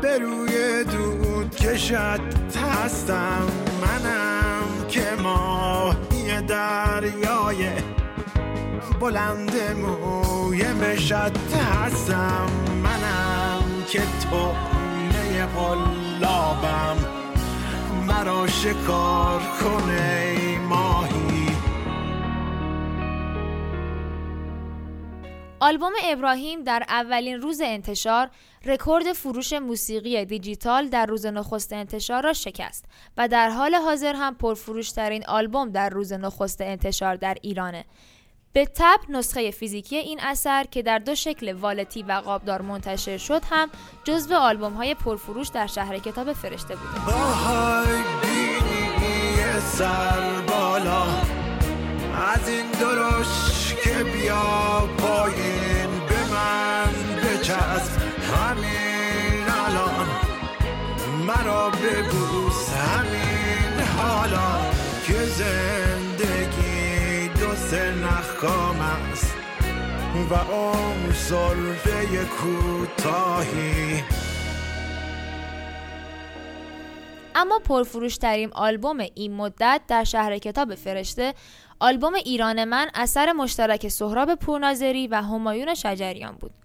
به 0.03 0.19
روی 0.19 0.85
دود 0.85 1.57
کشد 1.57 2.21
هستم 2.57 3.47
منم 3.83 4.89
که 4.89 5.05
ماهی 5.23 6.41
دریای 6.49 7.69
بلند 9.01 9.53
موی 9.77 10.73
مشد 10.73 11.33
هستم 11.73 12.47
منم 12.83 13.63
که 13.89 14.03
توله 14.31 15.47
قلابم 15.47 16.97
مرا 18.09 18.47
شکار 18.47 19.41
کنه 19.61 20.59
ماهی 20.69 21.14
آلبوم 25.61 25.93
ابراهیم 26.05 26.63
در 26.63 26.85
اولین 26.89 27.41
روز 27.41 27.61
انتشار 27.65 28.31
رکورد 28.65 29.13
فروش 29.13 29.53
موسیقی 29.53 30.25
دیجیتال 30.25 30.89
در 30.89 31.07
روز 31.07 31.27
نخست 31.27 31.73
انتشار 31.73 32.23
را 32.23 32.33
شکست 32.33 32.85
و 33.17 33.29
در 33.29 33.51
حال 33.51 33.75
حاضر 33.75 34.15
هم 34.15 34.35
پرفروشترین 34.35 35.25
آلبوم 35.27 35.71
در 35.71 35.89
روز 35.89 36.13
نخست 36.13 36.61
انتشار 36.61 37.17
در 37.17 37.37
ایرانه. 37.43 37.85
به 38.53 38.67
تب 38.67 39.01
نسخه 39.09 39.51
فیزیکی 39.51 39.97
این 39.97 40.21
اثر 40.23 40.65
که 40.65 40.83
در 40.83 40.99
دو 40.99 41.15
شکل 41.15 41.53
والتی 41.53 42.03
و 42.03 42.13
قابدار 42.13 42.63
منتشر 42.63 43.19
شد 43.19 43.43
هم 43.51 43.71
جزو 44.05 44.35
آلبوم 44.35 44.73
های 44.73 44.95
پرفروش 44.95 45.49
در 45.49 45.67
شهر 45.67 45.99
کتاب 45.99 46.33
فرشته 46.33 46.75
بالا 50.49 51.05
از 52.35 52.49
این 52.49 52.71
درش 52.71 53.75
که 53.85 54.05
بیا 54.05 54.89
بچسب 54.99 55.44
همین 58.35 59.49
الان. 59.67 60.09
مرا 61.27 61.71
ببوس 61.71 62.69
همین 62.69 63.81
حالا 63.99 64.71
که 65.07 65.13
زندگی 65.13 67.29
دو 67.29 67.55
سه 67.55 67.95
نخکام 67.95 68.81
است 68.81 69.35
و 70.31 70.35
عمر 70.35 71.13
صرفه 71.13 72.25
کوتاهی. 72.25 74.03
اما 77.35 77.59
پرفروشترین 77.59 78.51
آلبوم 78.53 78.99
این 79.15 79.35
مدت 79.35 79.81
در 79.89 80.05
شهر 80.05 80.39
کتاب 80.39 80.75
فرشته 80.75 81.35
آلبوم 81.81 82.15
ایران 82.15 82.65
من 82.65 82.91
اثر 82.95 83.33
مشترک 83.33 83.89
سهراب 83.89 84.35
پورناظری 84.35 85.07
و 85.07 85.23
همایون 85.23 85.75
شجریان 85.75 86.37
بود. 86.41 86.64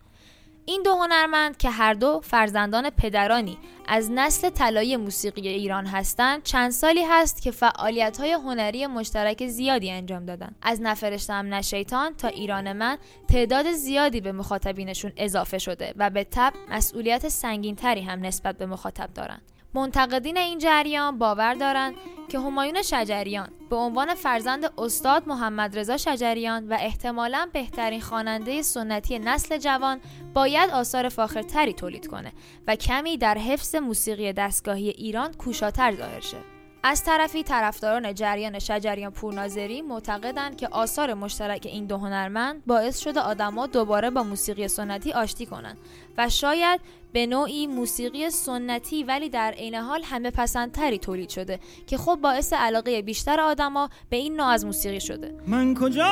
این 0.65 0.83
دو 0.83 0.95
هنرمند 0.95 1.57
که 1.57 1.69
هر 1.69 1.93
دو 1.93 2.19
فرزندان 2.23 2.89
پدرانی 2.89 3.57
از 3.87 4.11
نسل 4.11 4.49
طلایی 4.49 4.97
موسیقی 4.97 5.47
ایران 5.47 5.85
هستند 5.85 6.43
چند 6.43 6.71
سالی 6.71 7.03
هست 7.03 7.41
که 7.41 7.51
فعالیت‌های 7.51 8.31
هنری 8.31 8.87
مشترک 8.87 9.47
زیادی 9.47 9.91
انجام 9.91 10.25
دادن. 10.25 10.55
از 10.61 10.81
نفرشتم 10.81 11.33
نه 11.33 11.61
شیطان 11.61 12.13
تا 12.13 12.27
ایران 12.27 12.73
من 12.73 12.97
تعداد 13.27 13.71
زیادی 13.71 14.21
به 14.21 14.31
مخاطبینشون 14.31 15.11
اضافه 15.17 15.57
شده 15.57 15.93
و 15.97 16.09
به 16.09 16.23
تب 16.23 16.53
مسئولیت 16.69 17.29
سنگینتری 17.29 18.01
هم 18.01 18.25
نسبت 18.25 18.57
به 18.57 18.65
مخاطب 18.65 19.09
دارند 19.13 19.41
منتقدین 19.73 20.37
این 20.37 20.59
جریان 20.59 21.17
باور 21.17 21.53
دارند 21.53 21.95
که 22.29 22.39
همایون 22.39 22.81
شجریان 22.81 23.49
به 23.69 23.75
عنوان 23.75 24.15
فرزند 24.15 24.73
استاد 24.77 25.27
محمد 25.27 25.79
رضا 25.79 25.97
شجریان 25.97 26.67
و 26.67 26.77
احتمالا 26.79 27.49
بهترین 27.53 28.01
خواننده 28.01 28.61
سنتی 28.61 29.19
نسل 29.19 29.57
جوان 29.57 29.99
باید 30.33 30.69
آثار 30.69 31.09
فاخرتری 31.09 31.73
تولید 31.73 32.07
کنه 32.07 32.31
و 32.67 32.75
کمی 32.75 33.17
در 33.17 33.37
حفظ 33.37 33.75
موسیقی 33.75 34.33
دستگاهی 34.33 34.89
ایران 34.89 35.33
کوشاتر 35.33 35.95
ظاهر 35.95 36.19
شه. 36.19 36.37
از 36.83 37.03
طرفی 37.03 37.43
طرفداران 37.43 38.13
جریان 38.13 38.59
شجریان 38.59 39.11
پورناظری 39.11 39.81
معتقدند 39.81 40.57
که 40.57 40.67
آثار 40.67 41.13
مشترک 41.13 41.65
این 41.65 41.85
دو 41.85 41.97
هنرمند 41.97 42.65
باعث 42.65 42.99
شده 42.99 43.19
آدما 43.19 43.67
دوباره 43.67 44.09
با 44.09 44.23
موسیقی 44.23 44.67
سنتی 44.67 45.13
آشتی 45.13 45.45
کنند 45.45 45.77
و 46.17 46.29
شاید 46.29 46.81
به 47.13 47.25
نوعی 47.25 47.67
موسیقی 47.67 48.29
سنتی 48.29 49.03
ولی 49.03 49.29
در 49.29 49.51
عین 49.51 49.75
حال 49.75 50.03
همه 50.03 50.31
پسندتری 50.31 50.97
تولید 50.97 51.29
شده 51.29 51.59
که 51.87 51.97
خب 51.97 52.15
باعث 52.23 52.53
علاقه 52.53 53.01
بیشتر 53.01 53.39
آدما 53.39 53.89
به 54.09 54.17
این 54.17 54.35
نوع 54.35 54.47
از 54.47 54.65
موسیقی 54.65 54.99
شده. 54.99 55.35
من 55.47 55.75
کجا؟ 55.75 56.03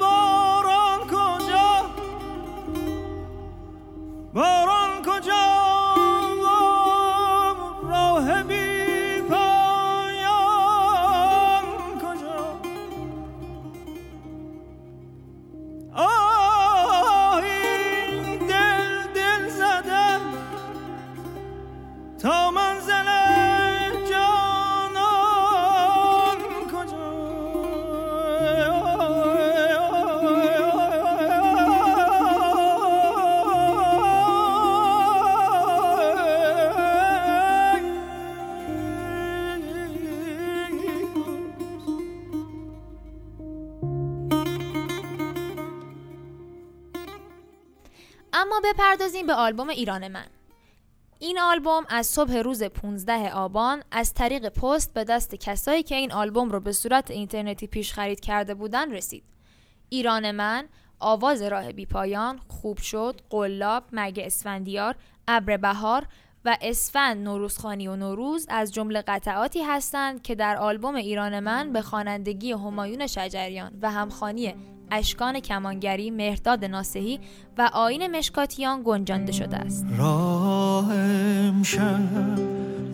باران 0.00 1.00
کجا؟ 1.00 1.90
باران 4.34 4.69
بپردازیم 48.64 49.26
به 49.26 49.34
آلبوم 49.34 49.68
ایران 49.68 50.08
من 50.08 50.26
این 51.18 51.38
آلبوم 51.38 51.84
از 51.88 52.06
صبح 52.06 52.36
روز 52.36 52.62
15 52.62 53.32
آبان 53.32 53.82
از 53.90 54.14
طریق 54.14 54.48
پست 54.48 54.94
به 54.94 55.04
دست 55.04 55.34
کسایی 55.34 55.82
که 55.82 55.94
این 55.94 56.12
آلبوم 56.12 56.50
رو 56.50 56.60
به 56.60 56.72
صورت 56.72 57.10
اینترنتی 57.10 57.66
پیش 57.66 57.92
خرید 57.92 58.20
کرده 58.20 58.54
بودن 58.54 58.92
رسید. 58.92 59.24
ایران 59.88 60.30
من، 60.30 60.68
آواز 60.98 61.42
راه 61.42 61.72
بی 61.72 61.86
پایان، 61.86 62.40
خوب 62.48 62.78
شد، 62.78 63.20
قلاب، 63.30 63.84
مرگ 63.92 64.20
اسفندیار، 64.24 64.94
ابر 65.28 65.56
بهار 65.56 66.06
و 66.44 66.56
اسفند 66.60 67.24
نوروزخانی 67.24 67.88
و 67.88 67.96
نوروز 67.96 68.46
از 68.48 68.72
جمله 68.72 69.02
قطعاتی 69.06 69.62
هستند 69.62 70.22
که 70.22 70.34
در 70.34 70.56
آلبوم 70.56 70.94
ایران 70.94 71.40
من 71.40 71.72
به 71.72 71.82
خوانندگی 71.82 72.52
همایون 72.52 73.06
شجریان 73.06 73.72
و 73.82 73.90
همخانی 73.90 74.54
اشکان 74.90 75.40
کمانگری 75.40 76.10
مهرداد 76.10 76.64
ناصحی 76.64 77.20
و 77.58 77.70
آین 77.72 78.16
مشکاتیان 78.16 78.82
گنجانده 78.84 79.32
شده 79.32 79.56
است. 79.56 79.86
راه 79.98 80.94
امشب 80.94 82.38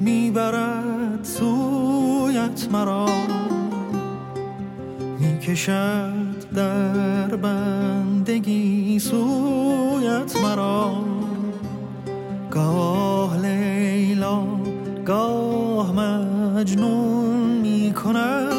می‌برد 0.00 1.24
سویت 1.24 2.68
مرا 2.72 3.08
می‌کشد 5.18 6.54
در 6.54 7.36
بندگی 7.36 8.98
سویت 8.98 10.36
مرا 10.36 11.25
گاه 12.56 13.36
لیلا 13.36 14.42
گاه 15.04 15.92
مجنون 15.92 17.60
می‌کند 17.62 18.52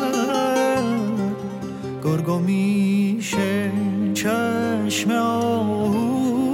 گرگو 2.03 2.39
میشه 2.39 3.71
چشم 4.13 5.11
آهویت 5.11 6.45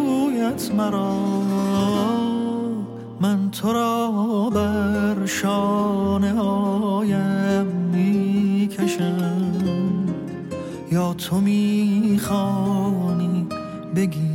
مرا. 0.78 1.16
من 3.22 3.52
تو 3.52 3.74
را 3.74 4.50
بر 4.54 5.26
شانه 5.26 6.34
هایم 6.34 7.66
می‌کشم. 7.66 9.54
یا 10.92 11.14
تو 11.14 11.42
می‌خوانی 11.42 12.28
بگی 13.96 14.33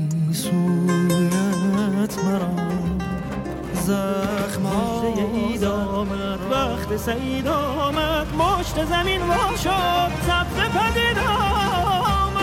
زخم 3.88 4.66
اید 4.66 5.64
آمد 5.64 6.40
وقت 6.50 6.96
سعید 6.96 7.48
آمد. 7.48 8.26
مشت 8.34 8.84
زمین 8.84 9.22
وا 9.22 9.56
شد 9.56 10.10
سبز 10.26 10.56
پدید 10.56 11.18
آمد. 11.18 12.38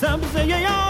سبزه 0.00 0.85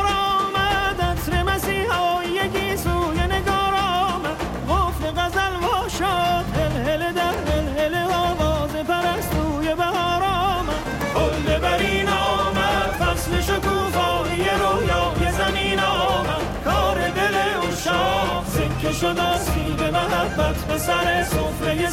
شد 19.01 19.19
از 19.19 19.51
محبت 19.93 20.65
به 20.69 20.79
سر 20.79 21.23
سفره 21.23 21.91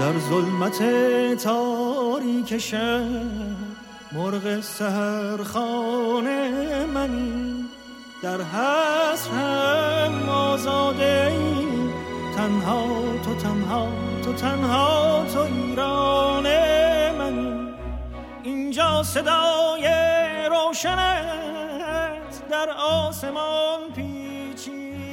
در 0.00 0.18
ظلمت 0.30 0.82
تاریک 1.42 2.58
شب 2.58 3.02
مرغ 4.12 4.60
سهرخانه 4.60 6.50
منی. 6.86 7.64
در 8.22 8.40
حسرم 8.42 10.28
آزاده 10.28 11.30
ای 11.30 11.66
تنها 12.36 12.86
تو 13.24 13.34
تنها 13.34 13.88
تو 14.24 14.32
تنها 14.32 15.24
تو 15.34 15.40
ایران 15.40 16.46
منی. 17.18 17.68
اینجا 18.42 19.02
صدای 19.02 19.88
روشنت 20.50 21.73
در 22.50 22.70
آسمان 22.70 23.92
پیچیده 23.92 25.04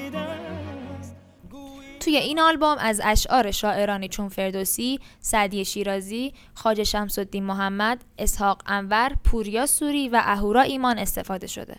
توی 1.99 2.17
این 2.17 2.39
آلبوم 2.39 2.77
از 2.79 3.01
اشعار 3.03 3.51
شاعرانی 3.51 4.07
چون 4.07 4.29
فردوسی، 4.29 4.99
سعدی 5.19 5.65
شیرازی، 5.65 6.33
خواجه 6.55 6.83
شمس 6.83 7.19
الدین 7.19 7.43
محمد، 7.43 8.03
اسحاق 8.17 8.61
انور، 8.65 9.15
پوریا 9.23 9.65
سوری 9.65 10.09
و 10.09 10.21
اهورا 10.23 10.61
ایمان 10.61 10.99
استفاده 10.99 11.47
شده. 11.47 11.75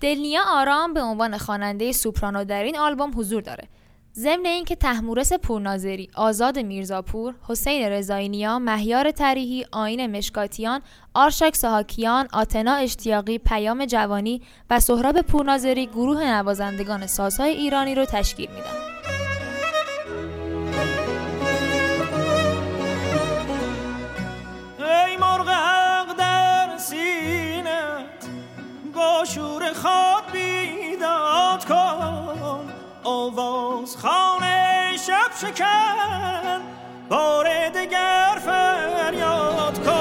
دلنیا 0.00 0.42
آرام 0.46 0.94
به 0.94 1.02
عنوان 1.02 1.38
خواننده 1.38 1.92
سوپرانو 1.92 2.44
در 2.44 2.62
این 2.62 2.78
آلبوم 2.78 3.10
حضور 3.16 3.42
داره. 3.42 3.68
ضمن 4.14 4.46
اینکه 4.46 4.76
تحمورس 4.76 5.32
پورناظری، 5.32 6.08
آزاد 6.14 6.58
میرزاپور، 6.58 7.34
حسین 7.48 7.82
رضایی‌نیا، 7.82 8.58
مهیار 8.58 9.10
تریحی، 9.10 9.64
آین 9.72 10.16
مشکاتیان، 10.16 10.80
آرشاک 11.14 11.56
ساهاکیان، 11.56 12.28
آتنا 12.32 12.74
اشتیاقی، 12.74 13.38
پیام 13.38 13.86
جوانی 13.86 14.42
و 14.70 14.80
سهراب 14.80 15.20
پورناظری 15.20 15.86
گروه 15.86 16.24
نوازندگان 16.24 17.06
سازهای 17.06 17.50
ایرانی 17.50 17.94
رو 17.94 18.04
تشکیل 18.04 18.50
میدن. 18.50 18.64
ای 24.78 25.16
مرغ 25.16 25.48
حق 25.48 26.16
در 26.16 26.78
سینت 26.78 28.30
با 28.94 29.24
شور 29.24 29.72
خواب 29.72 30.22
بیداد 30.32 31.64
کن 31.64 32.29
آواز 33.04 33.96
خانه 33.96 34.96
شب 35.06 35.30
شکن 35.40 36.60
بار 37.08 37.68
دگر 37.68 38.38
فریاد 38.44 39.84
کن. 39.84 39.99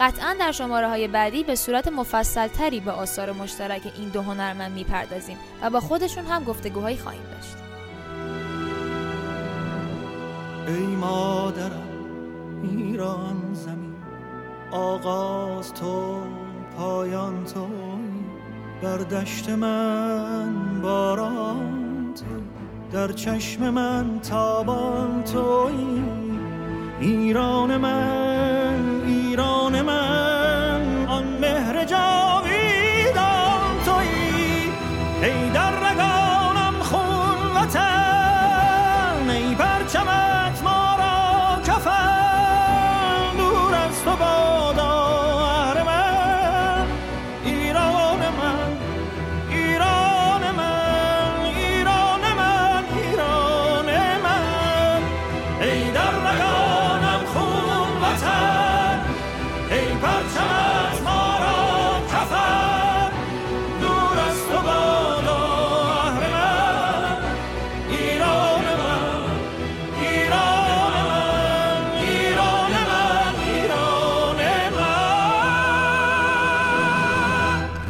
قطعا 0.00 0.36
در 0.40 0.52
شماره 0.52 0.88
های 0.88 1.08
بعدی 1.08 1.44
به 1.44 1.54
صورت 1.54 1.88
مفصل 1.88 2.48
تری 2.48 2.80
به 2.80 2.90
آثار 2.90 3.32
مشترک 3.32 3.82
این 3.98 4.08
دو 4.08 4.22
هنرمند 4.22 4.72
می‌پردازیم 4.72 5.38
و 5.62 5.70
با 5.70 5.80
خودشون 5.80 6.24
هم 6.24 6.44
گفتگوهایی 6.44 6.96
خواهیم 6.96 7.22
داشت. 7.22 7.56
ای 10.68 10.86
مادرم 10.86 11.88
ایران 12.62 13.54
زمین 13.54 13.94
آغاز 14.70 15.74
تو 15.74 16.22
پایان 16.76 17.44
تو 17.44 17.68
در 18.82 18.96
دشت 18.98 19.48
من 19.48 20.80
باران 20.82 22.14
تو 22.14 22.24
در 22.92 23.12
چشم 23.12 23.70
من 23.70 24.20
تابان 24.20 25.24
توی 25.24 26.02
ایران 27.00 27.76
من 27.76 28.69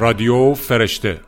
رادیو 0.01 0.55
فرشته. 0.55 1.21